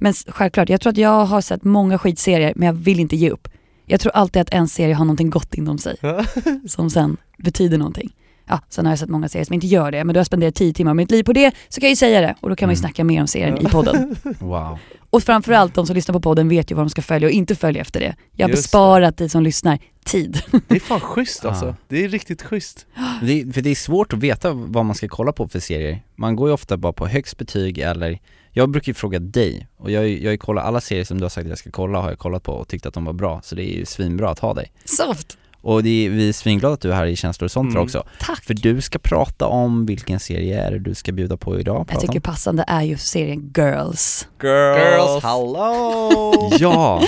[0.04, 3.30] Men självklart, jag tror att jag har sett många skitserier men jag vill inte ge
[3.30, 3.48] upp.
[3.86, 5.96] Jag tror alltid att en serie har någonting gott inom sig
[6.68, 8.10] som sen betyder någonting.
[8.48, 10.26] Ja, sen har jag sett många serier som inte gör det, men då har jag
[10.26, 12.48] spenderat tio timmar av mitt liv på det, så kan jag ju säga det och
[12.50, 12.82] då kan man ju Mm.
[12.88, 14.16] snacka mer om serien i podden.
[14.38, 14.78] Wow.
[15.10, 17.54] Och framförallt de som lyssnar på podden vet ju vad de ska följa och inte
[17.54, 18.16] följa efter det.
[18.32, 20.42] Jag har Just besparat dig som lyssnar tid.
[20.68, 21.74] Det är fan schysst alltså, Ja.
[21.88, 22.86] det är riktigt schysst
[23.22, 26.02] Det, är- för det är svårt att veta vad man ska kolla på för serier.
[26.16, 28.18] Man går ju ofta bara på högst betyg eller
[28.56, 31.04] Jag brukar ju fråga dig, och jag, har ju- jag har ju kollat alla serier
[31.04, 32.94] som du har sagt att jag ska kolla har jag kollat på och tyckt att
[32.94, 34.72] de var bra, så det är ju svinbra att ha dig.
[34.84, 35.38] Soft!
[35.60, 37.82] Och det är, vi är svinglada att du är här i Känslor och sånt Mm.
[37.82, 38.04] också.
[38.20, 38.44] Tack!
[38.44, 41.86] För du ska prata om vilken serie är det du ska bjuda på idag?
[41.92, 42.20] Jag tycker om?
[42.22, 44.28] passande är ju serien Girls.
[44.42, 46.50] Girls, hello!
[46.58, 47.02] Ja,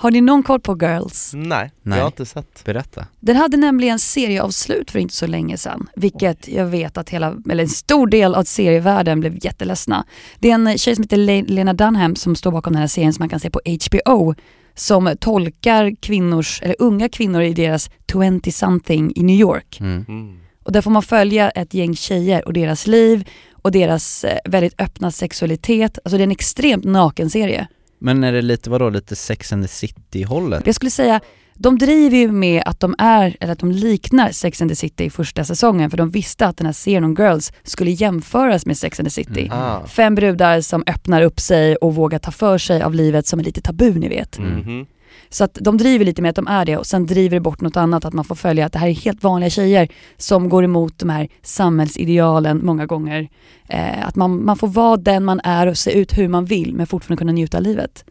[0.00, 1.30] Har ni någon koll på Girls?
[1.34, 1.98] Nej, Nej.
[1.98, 3.06] jag har inte sett berätta.
[3.20, 7.62] Den hade nämligen serieavslut för inte så länge sedan, vilket jag vet att hela, eller
[7.62, 10.04] en stor del av serievärlden blev jätteledsna.
[10.38, 13.12] Det är en tjej som heter Le- Lena Dunham som står bakom den här serien
[13.12, 14.34] som man kan se på HBO,
[14.74, 19.80] som tolkar kvinnors, eller unga kvinnor i deras 20-something i New York.
[19.80, 20.04] Mm.
[20.08, 20.38] mm.
[20.62, 23.28] Och där får man följa ett gäng tjejer och deras liv
[23.62, 25.98] och deras eh, väldigt öppna sexualitet.
[26.04, 27.66] Alltså det är en extremt naken serie.
[27.98, 30.62] Men är det lite, vadå, lite Sex and the City hållet?
[30.66, 31.20] Jag skulle säga,
[31.54, 35.04] de driver ju med att de är, eller att de liknar Sex and the City
[35.04, 38.78] i första säsongen för de visste att den här serien om Girls skulle jämföras med
[38.78, 39.46] Sex and the City.
[39.46, 39.58] Mm.
[39.58, 39.86] Ah.
[39.86, 43.44] Fem brudar som öppnar upp sig och vågar ta för sig av livet som är
[43.44, 44.38] lite tabu ni vet.
[44.38, 44.86] Mm.
[45.30, 47.60] Så att de driver lite med att de är det och sen driver det bort
[47.60, 50.64] något annat, att man får följa att det här är helt vanliga tjejer som går
[50.64, 53.28] emot de här samhällsidealen många gånger.
[53.68, 56.74] Eh, att man, man får vara den man är och se ut hur man vill
[56.74, 58.04] men fortfarande kunna njuta av livet.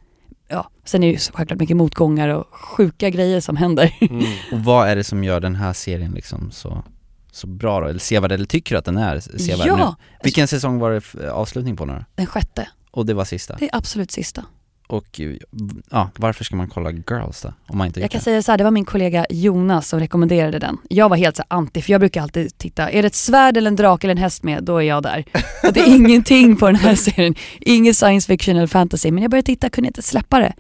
[0.47, 3.93] Ja, sen är det ju självklart mycket motgångar och sjuka grejer som händer.
[4.01, 4.25] Mm.
[4.51, 6.83] Och vad är det som gör den här serien liksom så,
[7.31, 7.87] så bra då?
[7.87, 9.73] Eller sevärd, eller tycker du att den är sevärd nu?
[9.79, 12.67] ja, Vilken säsong var det avslutning på nu den sjätte.
[12.91, 13.55] Och det var sista?
[13.59, 14.45] Det är absolut sista.
[14.87, 15.35] Och eh,
[15.91, 17.53] ja, varför ska man kolla Girls då?
[17.67, 18.23] Om man inte Jag kan det?
[18.23, 20.77] säga så här, det var min kollega Jonas som rekommenderade den.
[20.89, 23.67] Jag var helt så anti, för jag brukar alltid titta, är det ett svärd eller
[23.67, 25.25] en drake eller en häst med, då är jag där.
[25.63, 29.31] Och det är ingenting på den här serien, ingen science fiction eller fantasy, men jag
[29.31, 30.53] började titta, kunde inte släppa det.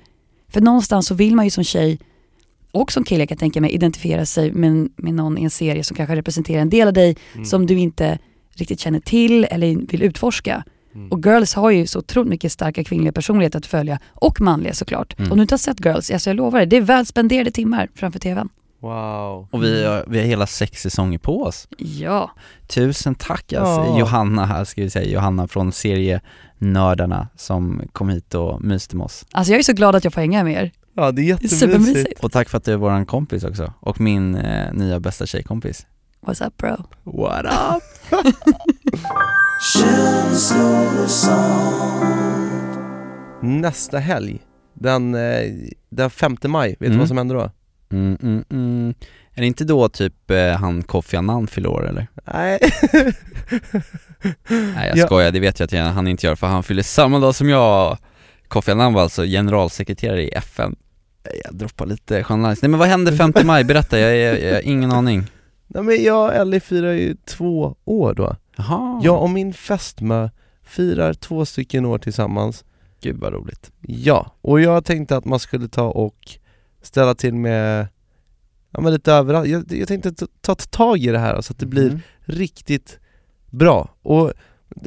[0.49, 1.99] För någonstans så vill man ju som tjej,
[2.71, 5.83] och som kille kan jag tänka mig, identifiera sig med, med någon i en serie
[5.83, 7.45] som kanske representerar en del av dig Mm.
[7.45, 8.19] som du inte
[8.55, 10.63] riktigt känner till eller vill utforska.
[10.97, 11.11] Mm.
[11.11, 15.19] Och Girls har ju så otroligt mycket starka kvinnliga personligheter att följa, och manliga såklart.
[15.19, 15.31] Mm.
[15.31, 17.89] Om du inte har sett Girls, alltså jag lovar dig, det är väl spenderade timmar
[17.95, 18.49] framför tvn.
[18.79, 21.67] Wow Och vi har, vi har hela sex säsonger på oss.
[21.77, 22.31] Ja,
[22.67, 23.99] Tusen tack alltså, Ja.
[23.99, 29.25] Johanna här ska vi säga, Johanna från serienördarna som kom hit och myste med oss.
[29.31, 30.71] alltså jag är så glad att jag får hänga med er.
[30.95, 32.23] Ja det är jättemysigt.
[32.23, 35.85] Och tack för att du är våran kompis också, och min eh, nya bästa tjejkompis.
[36.21, 36.75] What's up bro?
[37.03, 37.83] What up?
[43.41, 44.39] Nästa helg,
[44.73, 45.51] den, eh,
[45.89, 46.99] den 5 maj, vet du Mm.
[46.99, 47.51] vad som händer då?
[47.91, 48.93] Mm, mm, mm.
[49.33, 52.07] Är det inte då typ eh, han Kofi Annan fyller år eller?
[52.33, 52.59] Nej
[54.49, 55.05] Nej jag Ja.
[55.05, 57.97] skojar, det vet jag att han inte gör för han fyller samma dag som jag
[58.47, 60.75] Kofi Annan var alltså generalsekreterare i FN
[61.45, 62.61] Jag droppar lite journalist.
[62.61, 63.63] Nej men vad händer 5 maj?
[63.63, 65.23] Berätta, jag, jag, jag har ingen aning
[65.67, 70.29] Nej men jag och Ellie firar ju två år då Jaha, Jag och min fästmö
[70.63, 72.65] firar två stycken år tillsammans.
[73.01, 73.71] Gud vad roligt.
[73.81, 76.15] Ja, och jag tänkte att man skulle ta och
[76.81, 77.87] ställa till med
[78.71, 81.59] Ja men lite överallt, jag, jag tänkte ta, ta tag i det här så att
[81.59, 81.99] det blir Mm.
[82.25, 82.99] riktigt
[83.49, 83.89] bra.
[84.01, 84.33] Och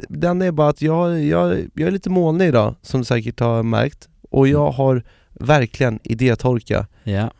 [0.09, 3.63] den är bara att jag, jag, jag är lite molnig idag som du säkert har
[3.63, 4.09] märkt.
[4.29, 5.03] Och jag har
[5.33, 6.87] verkligen idétorka.
[7.03, 7.31] Ja,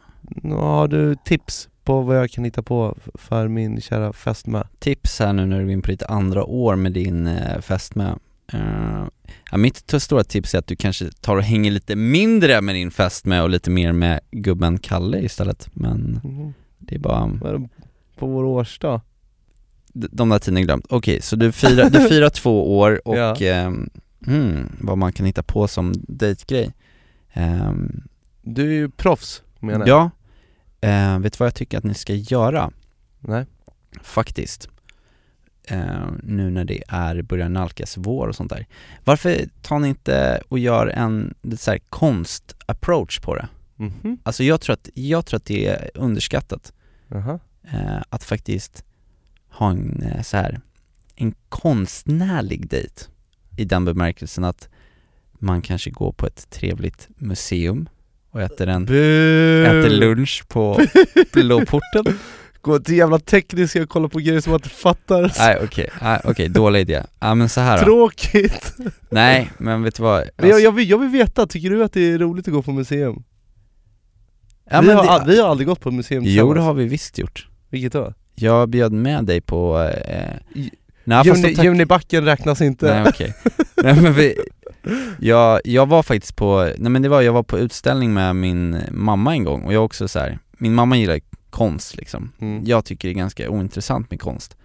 [0.43, 4.63] Har du tips på vad jag kan hitta på för min kära fästmö?
[4.79, 8.15] tips här nu när du går in på ditt andra år med din eh, fästmö
[8.53, 9.05] Eh,
[9.51, 12.91] ja, Mitt stora tips är att du kanske tar och hänger lite mindre med din
[12.91, 16.53] fästmö och lite mer med gubben Kalle istället Men Mm.
[16.79, 17.69] det är bara är
[18.17, 19.01] På vår årsdag?
[19.93, 20.85] De där tiden glömt.
[20.89, 23.35] Okej, så du firar, du firar två år och Ja.
[23.35, 23.89] ehm,
[24.27, 26.71] mm, vad man kan hitta på som dejtgrej.
[27.33, 28.03] Ehm,
[28.41, 30.09] Du är ju proffs menar jag ja,
[30.81, 32.71] eh, vet du vad jag tycker att ni ska göra?
[33.19, 33.45] Nej?
[34.01, 34.69] Faktiskt.
[35.67, 38.67] eh, nu när det är, börjar nalkas vår och sånt där.
[39.03, 43.47] Varför tar ni inte och gör en så här konst-approach på det?
[43.75, 46.73] Mhm, Alltså jag tror att, jag tror att det är underskattat
[47.07, 47.39] jaha.
[47.63, 48.85] eh, att faktiskt
[49.49, 50.61] ha en eh, så här
[51.15, 53.03] en konstnärlig dejt
[53.57, 54.69] i den bemärkelsen att
[55.33, 57.89] man kanske går på ett trevligt museum
[58.31, 60.79] och äter en, äter lunch på
[61.33, 62.17] Blåporten
[62.61, 65.33] Gå till jävla tekniska och kolla på grejer som man inte fattar.
[65.39, 67.03] Nej okej, nej, okej, dålig idé.
[67.19, 67.83] Ja men så här då.
[67.83, 68.73] Tråkigt!
[69.09, 70.17] Nej men vet du vad?
[70.19, 72.53] Men jag, Alltså- jag, vill, jag vill veta, tycker du att det är roligt att
[72.53, 73.23] gå på museum?
[74.71, 76.85] ja, vi, men har, det, vi har aldrig gått på museum Jo det har vi
[76.85, 77.47] visst gjort.
[77.69, 78.13] Vilket då?
[78.35, 80.63] Jag bjöd med dig på, eh,
[81.25, 82.85] Juni, tack- Junibacken räknas inte.
[83.01, 83.33] Nej okej.
[83.83, 84.35] nej men vi,
[85.19, 88.77] jag, jag var faktiskt på, nej men det var, jag var på utställning med min
[88.91, 90.39] mamma en gång och jag också så här.
[90.57, 92.31] min mamma gillar konst liksom.
[92.39, 92.63] Mm.
[92.65, 94.57] Jag tycker det är ganska ointressant med konst.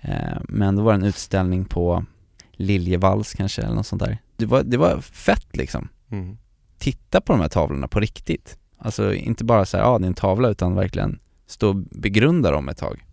[0.00, 2.04] Eh, men då var det en utställning på
[2.52, 4.18] Liljevalchs kanske eller något sånt där.
[4.36, 5.88] Det var, det var fett liksom.
[6.10, 6.36] Mm.
[6.78, 8.58] Titta på de här tavlorna på riktigt.
[8.78, 12.50] Alltså inte bara så här, ja det är en tavla utan verkligen stå och begrunda
[12.50, 13.04] dem ett tag.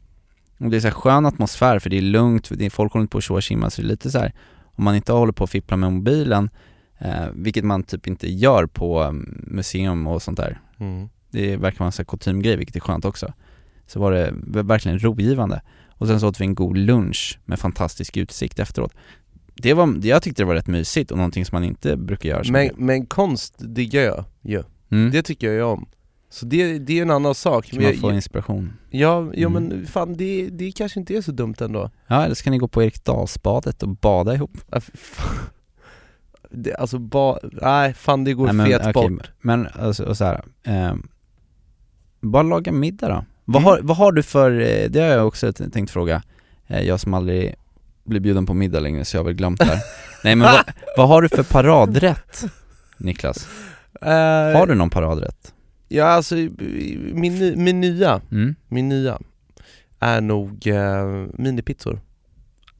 [0.59, 3.01] Och det är så här skön atmosfär för det är lugnt, det är, folk håller
[3.01, 4.33] inte på och tjimma så det är lite så här
[4.79, 6.49] om man inte håller på att fippla med mobilen,
[6.99, 9.11] eh, vilket man typ inte gör på eh,
[9.43, 10.61] museum och sånt där.
[10.77, 11.09] Mm.
[11.31, 13.33] Det verkar vara en sån kutymgrej vilket är skönt också.
[13.87, 15.61] Så var det verkligen rogivande.
[15.87, 18.93] Och sen så åt vi en god lunch med fantastisk utsikt efteråt.
[19.55, 22.43] Det var, jag tyckte det var rätt mysigt och någonting som man inte brukar göra
[22.43, 22.77] så Men, mycket.
[22.79, 24.63] men konst diggar jag ju.
[24.91, 25.11] mm.
[25.11, 25.85] Det tycker jag om.
[26.31, 27.65] Så det, det är en annan sak.
[27.65, 28.73] kan man få inspiration.
[28.89, 29.53] ja, ja Mm.
[29.67, 31.89] men fan det, det kanske inte är så dumt ändå.
[32.07, 34.51] Ja, eller ska ni gå på Eriksdalsbadet och bada ihop?
[34.71, 34.81] Ja.
[36.51, 39.31] Det, alltså ba, nej fan det går Nej, men, fet okej, bort.
[39.41, 41.07] Men alltså, och så här, ehm,
[42.21, 43.25] bara laga middag då.
[43.45, 43.65] Vad, Mm.
[43.65, 46.23] har, vad har du för, eh, det har jag också tänkt fråga,
[46.67, 47.55] eh, jag som aldrig
[48.03, 49.79] blir bjuden på middag längre så jag har väl glömt det här.
[50.23, 50.63] Nej men vad,
[50.97, 52.43] vad har du för paradrätt
[52.97, 53.47] Niklas?
[54.01, 54.09] Eh,
[54.57, 55.53] Har du någon paradrätt?
[55.91, 58.55] Ja alltså, min, min nya, Mm?
[58.67, 59.19] min nya
[59.99, 61.99] är nog eh, minipizzor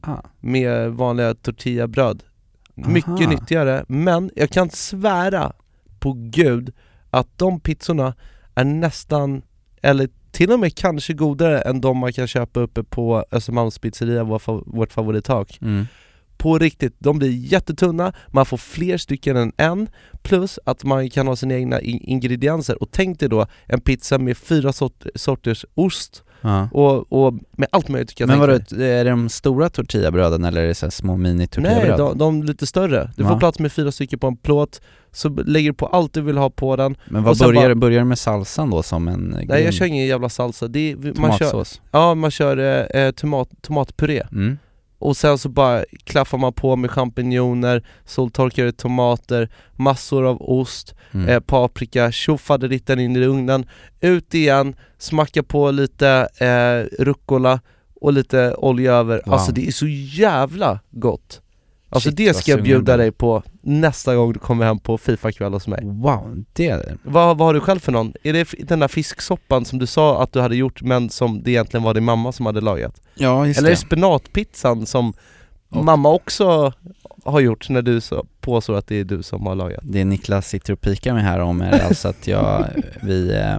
[0.02, 0.18] Ah.
[0.40, 2.24] med vanliga tortillabröd.
[2.76, 3.30] Mycket Aha.
[3.30, 5.54] nyttigare, men jag kan svära
[6.00, 6.74] på gud
[7.10, 8.14] att de pizzorna
[8.56, 9.42] är nästan,
[9.82, 14.24] eller till och med kanske godare än de man kan köpa uppe på Östermalms pizzeria,
[14.24, 14.42] vår,
[14.76, 15.58] vårt favorithak.
[15.62, 15.86] Mm.
[16.40, 19.90] På riktigt, de blir jättetunna, man får fler stycken än en,
[20.22, 22.84] plus att man kan ha sina egna in- ingredienser.
[22.84, 26.70] Och tänk dig då en pizza med fyra sort- sorters ost Ja.
[26.72, 30.68] och, och med allt möjligt kan Men vadå, är det de stora tortillabröden eller är
[30.68, 31.98] det så små mini Nej, tortillabröd?
[31.98, 33.12] de, de lite större.
[33.18, 33.30] Du Va?
[33.30, 36.38] får plats med fyra stycken på en plåt, så lägger du på allt du vill
[36.38, 36.96] ha på den.
[37.10, 39.74] Men vad börjar, bara- börjar med salsan då som en eh, Nej jag grund?
[39.74, 41.82] kör ingen jävla salsa, det är, man kör, Tomatsås?
[41.92, 42.58] ja, man kör
[42.96, 44.24] eh, eh, tomat, tomatpuré.
[44.32, 44.58] Mm.
[45.00, 51.28] Och sen så bara klaffar man på med champinjoner, soltorkade tomater, massor av ost, Mm.
[51.30, 53.66] eh, paprika, tjofaderittan in i ugnen,
[54.02, 57.60] ut igen, smacka på lite eh, rucola
[58.02, 59.22] och lite olja över.
[59.26, 59.34] Wow.
[59.34, 61.42] Alltså det är så jävla gott!
[61.90, 65.54] Alltså Shit, det ska jag bjuda dig på nästa gång du kommer hem på Fifa-kväll
[65.54, 65.82] hos mig.
[65.86, 68.14] Wow, det Vad, vad har du själv för någon?
[68.24, 71.52] Är det den där fisksoppan som du sa att du hade gjort men som det
[71.52, 73.02] egentligen var din mamma som hade lagat?
[73.16, 73.78] Ja just Eller är det.
[73.78, 75.14] spenatpizzan som
[75.70, 76.74] Och- mamma också
[77.26, 79.80] har gjort när du så, påstår att det är du som har lagat?
[79.84, 82.66] Det Niklas sitter och pikar med här om är alltså att jag,
[83.02, 83.58] vi eh,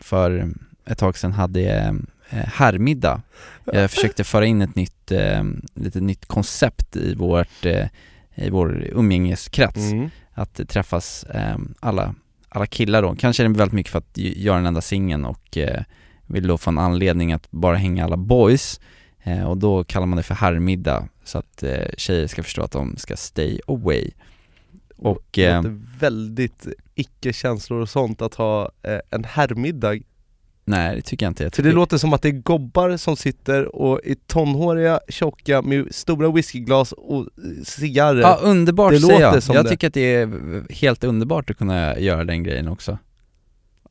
[0.00, 0.50] för
[0.86, 1.92] ett tag sedan hade eh,
[2.34, 3.22] herrmiddag.
[3.64, 5.44] Jag försökte föra in ett nytt, eh,
[5.74, 7.86] lite nytt koncept i vårt, eh,
[8.34, 9.92] i vår umgängeskrets.
[9.92, 10.10] Mm.
[10.32, 12.14] Att träffas eh, alla,
[12.48, 13.16] alla killar då.
[13.16, 15.82] Kanske är det väldigt mycket för att göra den enda singeln och eh,
[16.26, 18.80] vill då få en anledning att bara hänga alla boys.
[19.22, 22.72] Eh, och då kallar man det för herrmiddag så att eh, tjejer ska förstå att
[22.72, 24.10] de ska stay away.
[24.96, 29.98] Och Det eh, låter väldigt icke-känslor och sånt att ha eh, en herrmiddag
[30.64, 31.42] nej det tycker jag inte.
[31.42, 35.00] Jag För tycker, det låter som att det är gobbar som sitter och är tonhåriga,
[35.08, 37.26] tjocka med stora whiskyglas och eh,
[37.64, 39.42] cigarrer Ja underbart Det säger jag.
[39.48, 39.68] Jag det.
[39.68, 42.98] tycker att det är helt underbart att kunna göra den grejen också.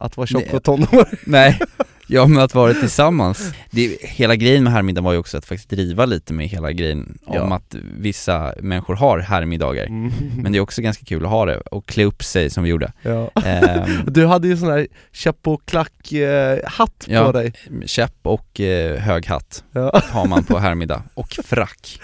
[0.04, 1.60] Att vara tjock och tonårig Nej,
[2.08, 3.54] ja men att vara tillsammans.
[3.72, 7.18] Det, hela grejen med herrmiddag var ju också att faktiskt driva lite med hela grejen
[7.26, 7.56] om Ja.
[7.56, 9.88] att vissa människor har herrmiddagar.
[10.42, 12.70] Men det är också ganska kul att ha det och klä upp sig som vi
[12.70, 12.92] gjorde.
[13.02, 13.32] ja.
[13.46, 17.26] Ehm, Du hade ju sån här käpp och klack eh, hatt Ja.
[17.26, 17.54] på dig
[17.86, 20.02] käpp och eh, hög hatt ja.
[20.12, 22.00] har man på herrmiddag, och frack.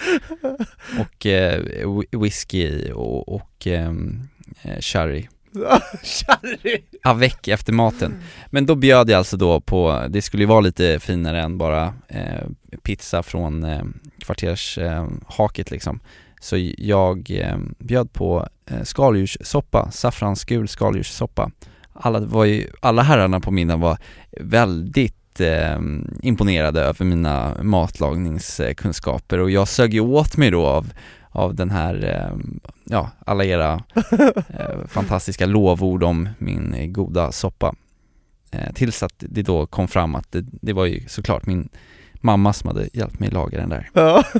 [0.99, 4.27] Och eh, whi- whisky och, och ehm,
[4.61, 5.27] eh, sherry.
[7.03, 8.13] Avec efter maten.
[8.49, 11.93] Men då bjöd jag alltså då på, det skulle ju vara lite finare än bara
[12.07, 12.47] eh,
[12.83, 13.83] pizza från eh,
[14.19, 15.99] kvartershaket eh, liksom.
[16.41, 21.51] Så jag eh, bjöd på eh, skaldjurssoppa, saffransgul skaldjurssoppa.
[21.93, 23.97] Alla, var ju, alla herrarna på middagen var
[24.41, 25.79] väldigt eh,
[26.21, 30.93] imponerade över mina matlagningskunskaper och jag sög ju åt mig då av,
[31.29, 32.37] av den här, eh,
[32.85, 33.73] ja, alla era
[34.49, 37.75] eh, fantastiska lovord om min goda soppa.
[38.51, 41.69] Eh, tills att det då kom fram att det, det var ju såklart min
[42.21, 43.89] mamma som hade hjälpt mig laga den där.
[43.93, 44.23] Ja.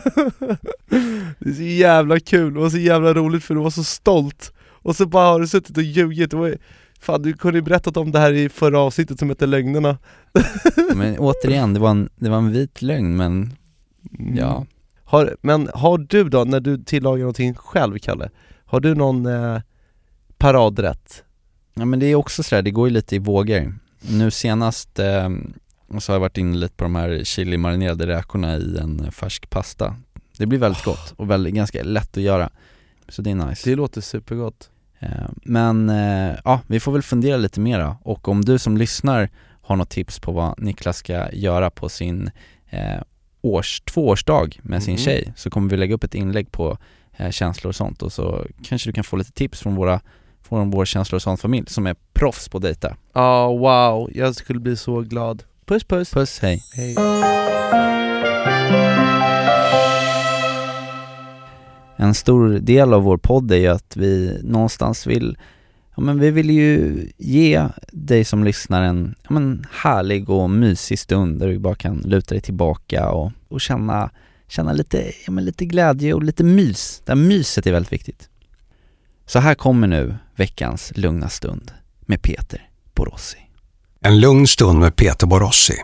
[1.40, 4.54] Det är så jävla kul, det var så jävla roligt för du var så stolt
[4.82, 6.58] Och så bara har du suttit och ljugit, det var, ju-
[7.00, 9.98] fan du kunde ju berättat om det här i förra avsnittet som hette Lögnerna
[10.96, 13.54] Men återigen, det var en, det var en vit lögn men
[14.36, 14.66] ja,
[15.10, 18.30] har, Men har du då, när du tillagar någonting själv Kalle,
[18.66, 19.62] har du någon eh,
[20.38, 21.24] paradrätt?
[21.74, 23.76] Ja men det är också sådär, det går ju lite i vågor.
[24.10, 25.30] Nu senast eh,
[26.00, 29.96] så har jag varit inne lite på de här chili-marinerade räkorna i en färsk pasta.
[30.38, 32.50] Det blir väldigt gott och väldigt, ganska lätt att göra.
[33.10, 33.70] Så det är nice.
[33.70, 34.70] Det låter supergott
[35.00, 39.30] Eh, men eh, ja, vi får väl fundera lite mera och om du som lyssnar
[39.62, 42.32] har något tips på vad Niklas ska göra på sin
[42.70, 43.02] eh,
[43.42, 44.98] års, tvåårsdag med sin Mhm.
[45.04, 46.78] tjej så kommer vi lägga upp ett inlägg på
[47.18, 50.02] eh, känslor och sånt och så kanske du kan få lite tips från våra
[50.42, 52.96] från vår känslor och sånt familj som är proffs på att dejta.
[53.14, 56.10] Ja wow, jag skulle bli så glad Puss puss!
[56.14, 56.62] Puss, hej!
[56.76, 56.96] Hej.
[61.98, 65.38] En stor del av vår podd är ju att vi någonstans vill
[66.00, 71.00] Ja men vi vill ju ge dig som lyssnar en ja, men härlig och mysig
[71.00, 74.12] stund där du bara kan luta dig tillbaka och, och känna,
[74.48, 77.02] känna lite, ja, men lite glädje och lite mys.
[77.06, 78.30] Det här myset är väldigt viktigt.
[79.26, 83.38] Så här kommer nu veckans lugna stund med Peter Borossi.
[84.02, 85.76] En lugn stund med Peter Borossi.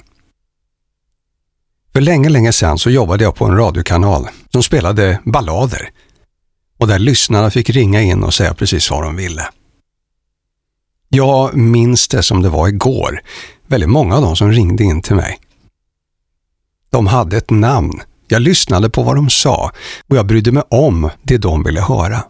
[1.93, 5.89] För länge, länge sedan så jobbade jag på en radiokanal som spelade ballader
[6.77, 9.49] och där lyssnarna fick ringa in och säga precis vad de ville.
[11.15, 13.21] Jag minns det som det var igår.
[13.67, 15.39] Väldigt många av dem som ringde in till mig.
[16.89, 18.01] De hade ett namn.
[18.27, 19.71] Jag lyssnade på vad de sa
[20.07, 22.23] och jag brydde mig om det de ville höra.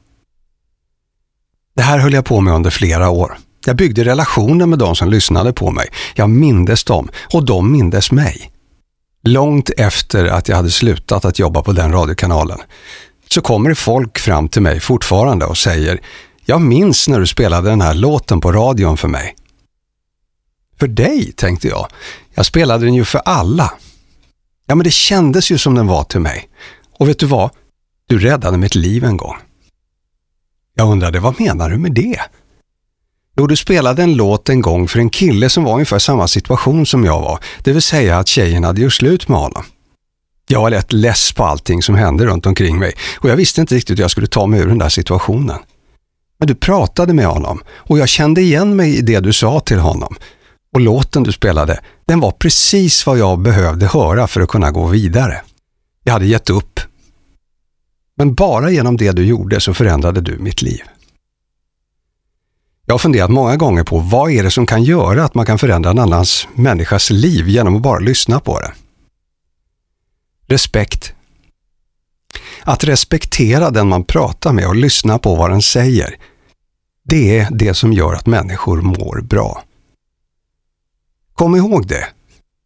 [1.76, 3.38] Det här höll jag på med under flera år.
[3.66, 5.88] Jag byggde relationer med de som lyssnade på mig.
[6.16, 8.52] Jag mindes dem och de mindes mig.
[9.24, 12.60] Långt efter att jag hade slutat att jobba på den radiokanalen
[13.30, 16.02] så kommer det folk fram till mig fortfarande och säger
[16.48, 19.36] jag minns när du spelade den här låten på radion för mig.
[20.80, 21.88] För dig, tänkte jag.
[22.36, 23.74] Jag spelade den ju för alla.
[24.68, 26.50] Ja, men det kändes ju som den var till mig.
[27.00, 27.50] Och vet du vad?
[28.08, 29.36] Du räddade mitt liv en gång.
[30.76, 32.22] Jag undrade, vad menar du med det?
[33.38, 36.86] Jo, du spelade en låt en gång för en kille som var ungefär samma situation
[36.86, 39.64] som jag var, det vill säga att tjejen hade gjort slut med honom.
[40.48, 43.76] Jag var lätt less på allting som hände runt omkring mig och jag visste inte
[43.76, 45.60] riktigt hur jag skulle ta mig ur den där situationen.
[46.46, 49.80] Men du pratade med honom och jag kände igen mig i det du sa till
[49.80, 50.16] honom.
[50.74, 54.88] Och låten du spelade, den var precis vad jag behövde höra för att kunna gå
[54.88, 55.42] vidare.
[56.04, 56.80] Jag hade gett upp.
[58.18, 60.82] Men bara genom det du gjorde så förändrade du mitt liv.
[62.86, 65.60] Jag har funderat många gånger på vad är det som kan göra att man kan
[65.60, 68.74] förändra en annans människas liv genom att bara lyssna på det.
[70.48, 71.14] Respekt.
[72.64, 76.16] Att respektera den man pratar med och lyssna på vad den säger,
[77.08, 79.64] det är det som gör att människor mår bra.
[81.34, 82.08] Kom ihåg det.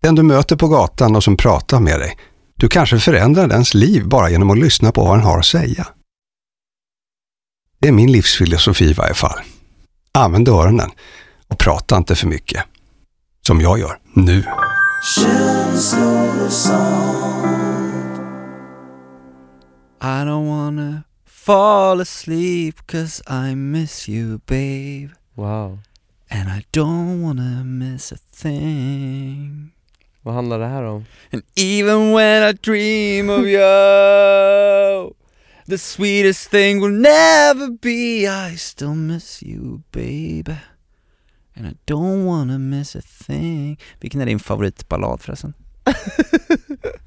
[0.02, 2.18] Den du möter på gatan och som pratar med dig,
[2.56, 5.88] du kanske förändrar dens liv bara genom att lyssna på vad den har att säga.
[7.80, 9.40] Det är min livsfilosofi i varje fall.
[10.12, 10.90] Använd öronen
[11.48, 12.64] och prata inte för mycket.
[13.42, 14.44] Som jag gör nu.
[20.02, 21.04] I don't wanna
[21.46, 25.12] fall asleep cause I miss you babe.
[25.36, 25.80] Wow,
[26.30, 29.72] And I don't wanna miss a thing.
[30.22, 31.06] Vad handlar det här om?
[31.32, 35.14] And even when I dream of you
[35.66, 40.58] The sweetest thing will never be I still miss you baby
[41.56, 43.80] And I don't wanna miss a thing.
[44.00, 45.54] Vilken är din favoritballad förresten?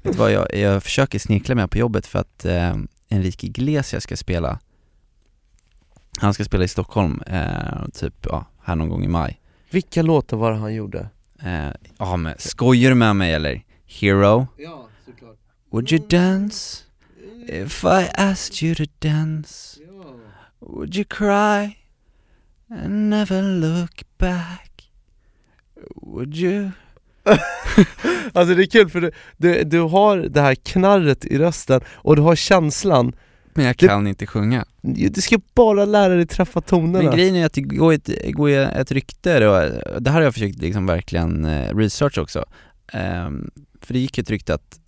[0.01, 2.75] Vet du vad, jag, jag försöker snirkla med på jobbet för att eh,
[3.13, 4.59] Enrique Iglesias ska spela
[6.21, 9.41] Han ska spela i Stockholm, eh, typ ja, här någon gång i maj
[9.71, 11.09] Vilka låtar var det han gjorde?
[11.43, 13.63] eh, Ja men skojar du med mig eller?
[13.85, 14.47] Hero?
[14.57, 15.37] Ja, såklart
[15.71, 16.83] Would you dance
[17.47, 19.79] if I asked you to dance?
[20.59, 21.77] Would you cry
[22.69, 24.91] and never look back?
[25.95, 26.71] Would you
[28.33, 32.15] Alltså det är kul för du, du, du har det här knarret i rösten och
[32.15, 33.15] du har känslan.
[33.53, 34.65] Men jag Det- kan inte sjunga.
[34.81, 37.03] Du ska bara lära dig träffa tonerna.
[37.03, 40.33] Men grejen är att det går ett, går ett rykte och det här har jag
[40.33, 42.45] försökt liksom verkligen eh, research också.
[42.93, 43.51] Ehm,
[43.81, 44.79] För det gick ett rykte att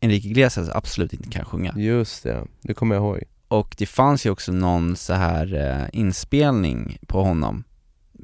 [0.00, 1.74] Enrique Iglesias absolut inte kan sjunga.
[1.76, 3.22] Just det, det kommer jag ihåg.
[3.48, 7.64] Och det fanns ju också någon så här eh, inspelning på honom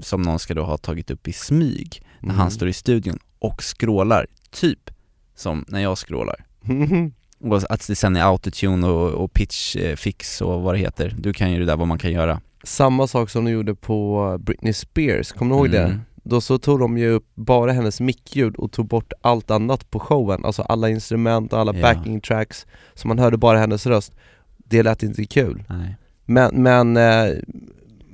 [0.01, 2.39] Som någon ska då ha tagit upp i smyg När Mm.
[2.41, 4.91] han står i studion och skrålar, typ
[5.35, 6.45] som när jag skrålar
[7.41, 11.17] Och att det sen är autotune och, och pitch eh, fix och vad det heter
[11.19, 14.37] Du kan ju det där vad man kan göra Samma sak som de gjorde på
[14.41, 15.83] Britney Spears, kommer du ihåg det?
[15.83, 16.01] Mm.
[16.15, 20.01] Då så tog de ju upp bara hennes mickljud och tog bort allt annat på
[20.01, 21.83] showen, alltså alla instrument och alla Ja.
[21.83, 24.13] backing tracks Så man hörde bara hennes röst
[24.59, 25.97] Det lät inte kul Nej.
[26.25, 27.39] Men, men eh,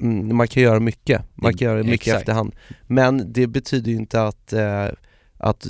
[0.00, 2.18] mm, man kan göra mycket, man kan göra mycket Exakt.
[2.18, 2.54] efterhand
[2.86, 4.86] Men det betyder ju inte att, eh,
[5.38, 5.66] att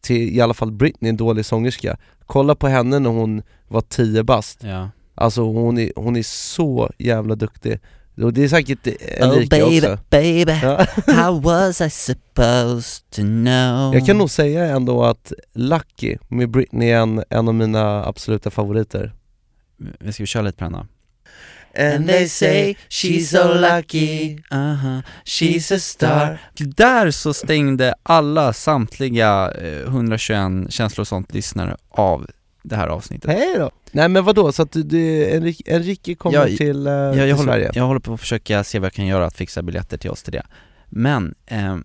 [0.00, 1.96] till, i alla fall Britney är en dålig sångerska
[2.26, 6.90] Kolla på henne när hon var 10 bast Ja Alltså hon är, hon är så
[6.98, 7.80] jävla duktig
[8.22, 10.86] Och det är säkert också Oh, baby, Ja.
[11.06, 13.94] how was I supposed to know?
[13.94, 18.50] Jag kan nog säga ändå att Lucky med Britney är en, en av mina absoluta
[18.50, 19.12] favoriter
[19.76, 20.86] Vi ska vi köra lite på den då?
[21.78, 24.36] And they say she's so lucky.
[24.50, 26.38] uh-huh, she's a star.
[26.58, 32.26] Där så stängde alla samtliga eh, 121 känslor och sånt lyssnare av
[32.62, 33.30] det här avsnittet.
[33.30, 33.70] Hej då!
[33.92, 37.28] Nej men vadå, så att du, du Enrique, Enrique kommer Ja, till, eh, jag, till
[37.28, 37.64] jag, Sverige?
[37.66, 40.10] håller, jag håller på att försöka se vad jag kan göra att fixa biljetter till
[40.10, 40.46] oss till det.
[40.88, 41.84] Men, ehm,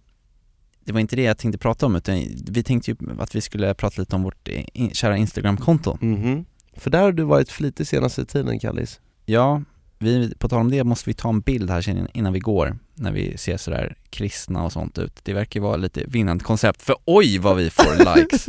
[0.86, 3.74] det var inte det jag tänkte prata om utan vi tänkte ju att vi skulle
[3.74, 5.98] prata lite om vårt eh, in, kära Instagramkonto.
[6.02, 6.46] Mhm.
[6.78, 9.00] För där har du varit flitig senaste tiden Kallis.
[9.26, 9.62] Ja,
[10.00, 13.12] vi, på tal om det måste vi ta en bild här innan vi går När
[13.12, 16.96] vi ser sådär kristna och sånt ut Det verkar ju vara lite vinnande koncept, för
[17.06, 18.48] oj vad vi får likes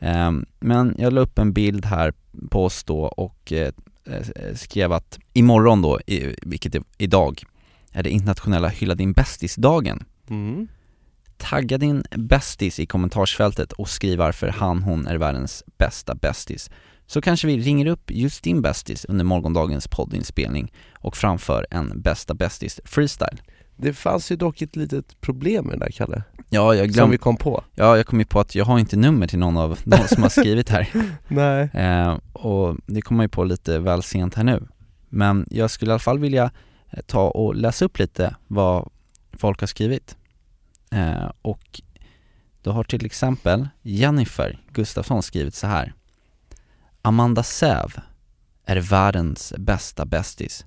[0.00, 2.12] Ehm, Men jag la upp en bild här
[2.50, 3.72] på oss då och eh,
[4.06, 7.42] eh, skrev att imorgon då, i, vilket är idag,
[7.92, 10.68] är det internationella Hylla din bästis-dagen mm.
[11.36, 16.70] Tagga din bästis i kommentarsfältet och skriv varför han, hon är världens bästa bästis.
[17.06, 22.34] Så kanske vi ringer upp just din bästis under morgondagens poddinspelning och framför en bästa
[22.34, 23.38] bästis freestyle.
[23.76, 27.12] Det fanns ju dock ett litet problem med det där Kalle, Ja, jag som glömde,
[27.12, 29.56] vi kom på ja, jag kom ju på att jag har inte nummer till någon
[29.56, 30.88] av de som har skrivit här.
[31.28, 34.66] Nej Eh, och det kommer man ju på lite väl sent här nu.
[35.08, 36.50] Men jag skulle i alla fall vilja
[36.90, 38.90] eh, ta och läsa upp lite vad
[39.32, 40.16] folk har skrivit.
[40.90, 41.80] Eh, och
[42.62, 45.94] då har till exempel Jennifer Gustafsson skrivit så här.
[47.06, 48.00] Amanda Säv
[48.66, 50.66] är världens bästa bästis.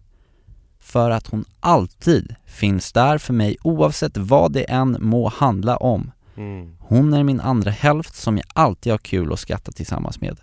[0.79, 6.11] För att hon alltid finns där för mig oavsett vad det än må handla om.
[6.35, 6.75] mm.
[6.79, 10.39] Hon är min andra hälft som jag alltid har kul och skratta tillsammans med.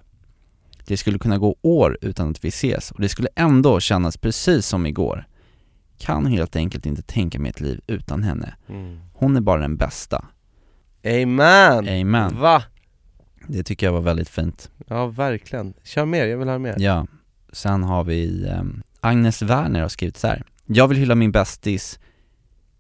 [0.87, 4.67] Det skulle kunna gå år utan att vi ses och det skulle ändå kännas precis
[4.67, 5.27] som igår.
[5.99, 8.55] Kan helt enkelt inte tänka mig ett liv utan henne.
[8.69, 9.01] Mm.
[9.13, 10.25] Hon är bara den bästa.
[11.05, 11.89] Amen!
[11.89, 12.41] Amen.
[12.41, 12.63] Va?
[13.49, 14.71] Det tycker jag var väldigt fint.
[14.87, 17.07] Ja verkligen, kör mer, jag vill ha mer Ja.
[17.53, 20.43] Sen har vi ehm, Agnes Werner har skrivit så här.
[20.67, 21.99] Jag vill hylla min bästis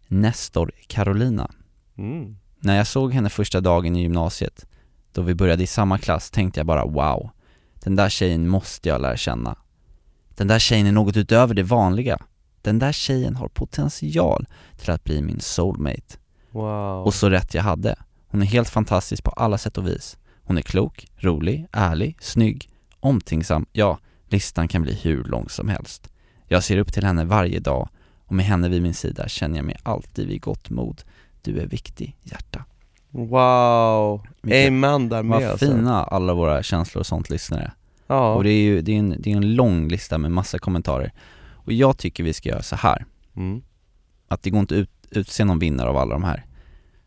[0.08, 1.50] Nestor Carolina.
[1.98, 2.36] mm.
[2.58, 4.66] När jag såg henne första dagen i gymnasiet,
[5.12, 7.30] då vi började i samma klass, tänkte jag bara wow,
[7.74, 9.56] den där tjejen måste jag lära känna.
[10.28, 12.18] Den där tjejen är något utöver det vanliga.
[12.62, 14.46] Den där tjejen har potential
[14.76, 16.18] till att bli min soulmate.
[16.50, 17.96] Wow Och så rätt jag hade.
[18.26, 20.16] Hon är helt fantastisk på alla sätt och vis.
[20.44, 22.68] Hon är klok, rolig, ärlig, snygg,
[23.00, 26.10] omtänksam, ja, listan kan bli hur lång som helst.
[26.48, 27.88] Jag ser upp till henne varje dag
[28.26, 31.02] och med henne vid min sida känner jag mig alltid vid gott mod.
[31.42, 32.64] Du är viktig, hjärta.
[33.10, 35.66] Wow, Vilka- amen där med Vad alltså.
[35.66, 37.72] fina alla våra känslor och sånt lyssnare.
[38.06, 40.58] Ja, Och det är ju det är en, det är en lång lista med massa
[40.58, 41.12] kommentarer.
[41.52, 43.04] Och jag tycker vi ska göra så här
[43.36, 43.62] mm.
[44.28, 46.44] att det går inte ut, utse någon vinnare av alla de här.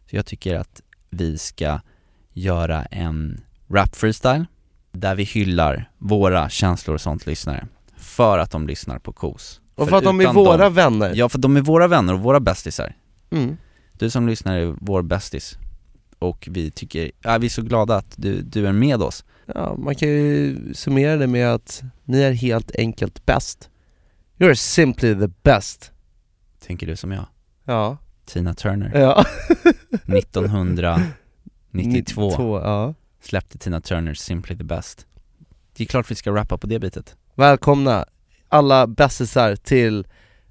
[0.10, 1.80] Så jag tycker att vi ska
[2.42, 4.46] göra en rap freestyle
[4.92, 7.68] där vi hyllar våra känslor och sånt lyssnare
[7.98, 9.62] för att de lyssnar på KOS.
[9.76, 12.20] Och för att de är våra dem- vänner Ja, för de är våra vänner och
[12.20, 12.96] våra bästisar.
[13.30, 13.58] mm.
[13.94, 15.58] Du som lyssnar är vår bästis.
[16.20, 19.26] Och vi tycker, ja, vi är så glada att du, du är med oss.
[19.46, 23.70] Ja, man kan ju summera det med att ni är helt enkelt bäst
[24.38, 25.92] You're simply the best
[26.68, 27.26] Tänker du som jag?
[27.66, 29.26] Ja, Tina Turner, ja
[31.80, 35.06] 1992 ja släppte Tina Turner Simply the Best.
[35.78, 37.16] Det är klart vi ska rappa på det bitet.
[37.36, 38.06] Välkomna
[38.50, 40.08] alla bästisar till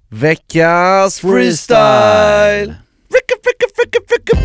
[0.08, 2.74] veckans freestyle!
[3.10, 4.36] Fricka, fricka, fricka, fricka.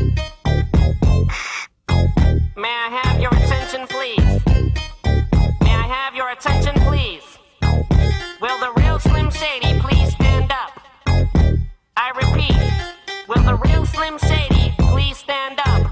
[2.55, 4.41] May I have your attention, please?
[5.61, 7.23] May I have your attention, please?
[8.41, 10.71] Will the real Slim Shady please stand up?
[11.95, 12.57] I repeat,
[13.27, 15.90] will the real Slim Shady please stand up?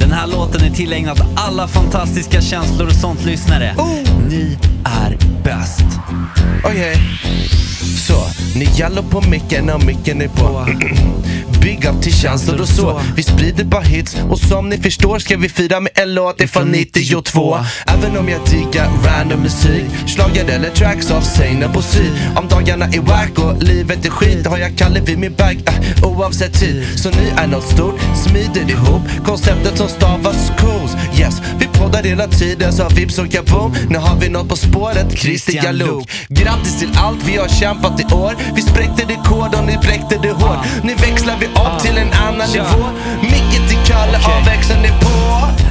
[0.00, 3.74] Den här låten är tillägnad alla fantastiska känslor och sånt lyssnare.
[4.28, 5.84] Ni är bäst.
[6.64, 6.96] Okej.
[8.06, 8.14] Så,
[8.58, 10.66] ni jallar på micken och micken är på.
[11.68, 13.00] Bygg upp till känslor och så.
[13.16, 16.68] Vi sprider bara hits och som ni förstår ska vi fira med en låt ifrån
[16.68, 17.58] 92.
[17.86, 22.04] Även om jag diggar random musik, schlager eller tracks av Seinabo på sy.
[22.36, 26.08] Om dagarna är wack och livet är skit har jag Kalle vid min bag äh,
[26.08, 26.86] oavsett tid.
[26.96, 30.92] Så ni är något stort, smider ihop konceptet som stavas cools.
[31.20, 33.74] Yes, vi poddar hela tiden så vips och kaboom.
[33.90, 36.10] Nu har vi något på spåret, Christian Luuk.
[36.28, 38.32] Grattis till allt vi har kämpat i år.
[38.54, 40.66] Vi spräckte rekord och ni bräckte det hårt.
[40.82, 42.62] Nu växlar vi upp till en annan Ja.
[42.62, 42.86] nivå.
[43.22, 44.34] Micken till Kalle, Okej.
[44.40, 45.08] avväxlaren är på.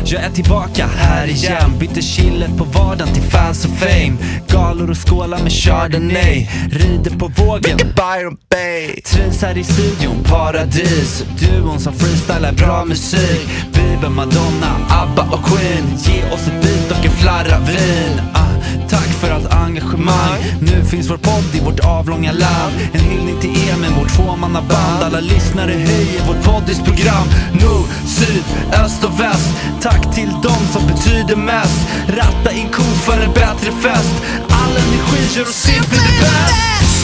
[0.09, 4.13] Jag är tillbaka här igen Bytte chillet på vardagen till fans och fame
[4.47, 9.01] Galor och skålar med chardonnay Rider på vågen Byron Bay.
[9.01, 15.85] Trivs här i studion, paradis Duon som freestylar bra musik Bieber, Madonna, ABBA och Queen
[15.97, 20.39] Ge oss ett beat och en flarra vin ah, Tack för allt engagemang.
[20.61, 22.73] Nu finns vår podd i vårt avlånga land.
[22.93, 25.03] En hyllning till er med vårt tvåmannaband.
[25.03, 28.43] Alla lyssnare höjer vårt poddisprogram Nord, syd,
[28.83, 29.49] öst och väst.
[29.81, 31.79] Tack till dem som betyder mest.
[32.07, 34.15] Ratta in ko för en bättre fest.
[34.49, 36.96] All energi gör oss simply the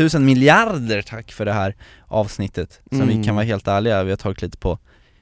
[0.00, 1.74] Tusen miljarder tack för det här
[2.06, 3.24] avsnittet Som vi Mm.
[3.24, 4.78] kan vara helt ärliga, vi har tagit lite på,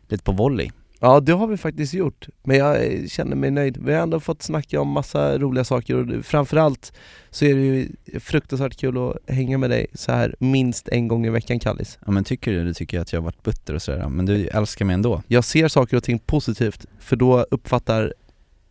[0.08, 0.70] lite på volley
[1.00, 2.76] Ja det har vi faktiskt gjort, men jag
[3.10, 3.76] känner mig nöjd.
[3.84, 6.92] Vi har ändå fått snacka om massa roliga saker och det- framförallt
[7.30, 7.88] så är det ju
[8.20, 11.98] fruktansvärt kul att hänga med dig så här minst en gång i veckan Kallis.
[12.06, 14.46] Ja men tycker du, du tycker att jag har varit butter och sådär, men du
[14.46, 18.14] älskar mig ändå Jag ser saker och ting positivt, för då uppfattar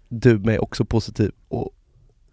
[0.09, 1.71] du mig också positiv och,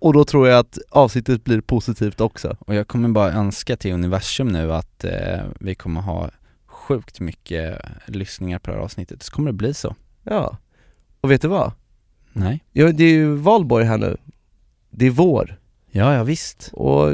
[0.05, 2.57] och då tror jag att avsnittet blir positivt också.
[2.61, 6.31] Och jag kommer bara önska till universum nu att eh, vi kommer ha
[6.67, 10.57] sjukt mycket lyssningar på det här avsnittet, så kommer det bli så Ja,
[11.21, 11.73] och vet du vad?
[12.33, 12.65] Nej?
[12.73, 14.17] Ja, det är ju valborg här nu.
[14.91, 15.59] Det är vår.
[15.91, 17.13] Ja, ja visst Och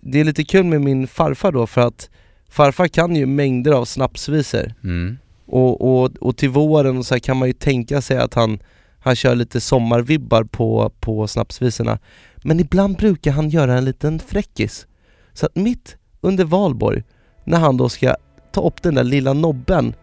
[0.00, 2.10] det är lite kul med min farfar då för att
[2.48, 5.18] farfar kan ju mängder av snapsvisor mm.
[5.46, 8.62] och, och, och till våren och så kan man ju tänka sig att han,
[8.98, 11.98] han kör lite sommarvibbar på, på snapsvisorna
[12.42, 14.86] Men ibland brukar han göra en liten fräckis.
[15.32, 17.02] Så att mitt under valborg,
[17.44, 18.14] när han då ska
[18.52, 19.94] ta upp den där lilla nobben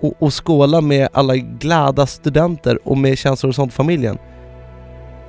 [0.00, 4.18] och, och skåla med alla glada studenter och med känslor och sånt familjen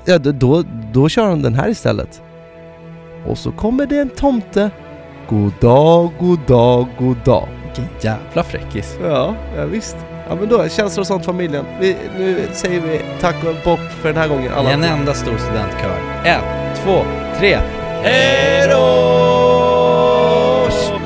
[0.05, 2.21] Ja då, då, kör han den här istället.
[3.27, 4.71] Och så kommer det en tomte.
[5.29, 7.47] God dag, god dag, god dag.
[7.65, 8.97] Vilken jävla fräckis.
[9.03, 9.97] Ja, ja visst.
[10.31, 11.65] Ja men då, känslor och sånt familjen.
[11.79, 14.71] Vi, nu säger vi tack och bock för den här gången alla.
[14.71, 16.43] En enda stor studentkör Ett,
[16.83, 17.03] två,
[17.39, 17.59] tre
[18.03, 18.77] Hejdå!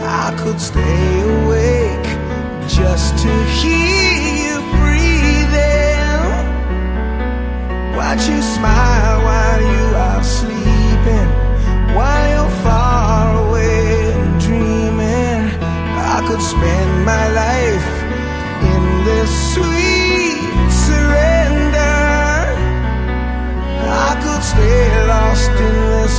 [0.01, 2.09] I could stay awake
[2.67, 6.21] just to hear you breathing.
[7.97, 11.29] Watch you smile while you are sleeping,
[11.95, 15.49] while you're far away and dreaming.
[15.97, 16.84] I could spend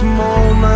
[0.02, 0.75] moment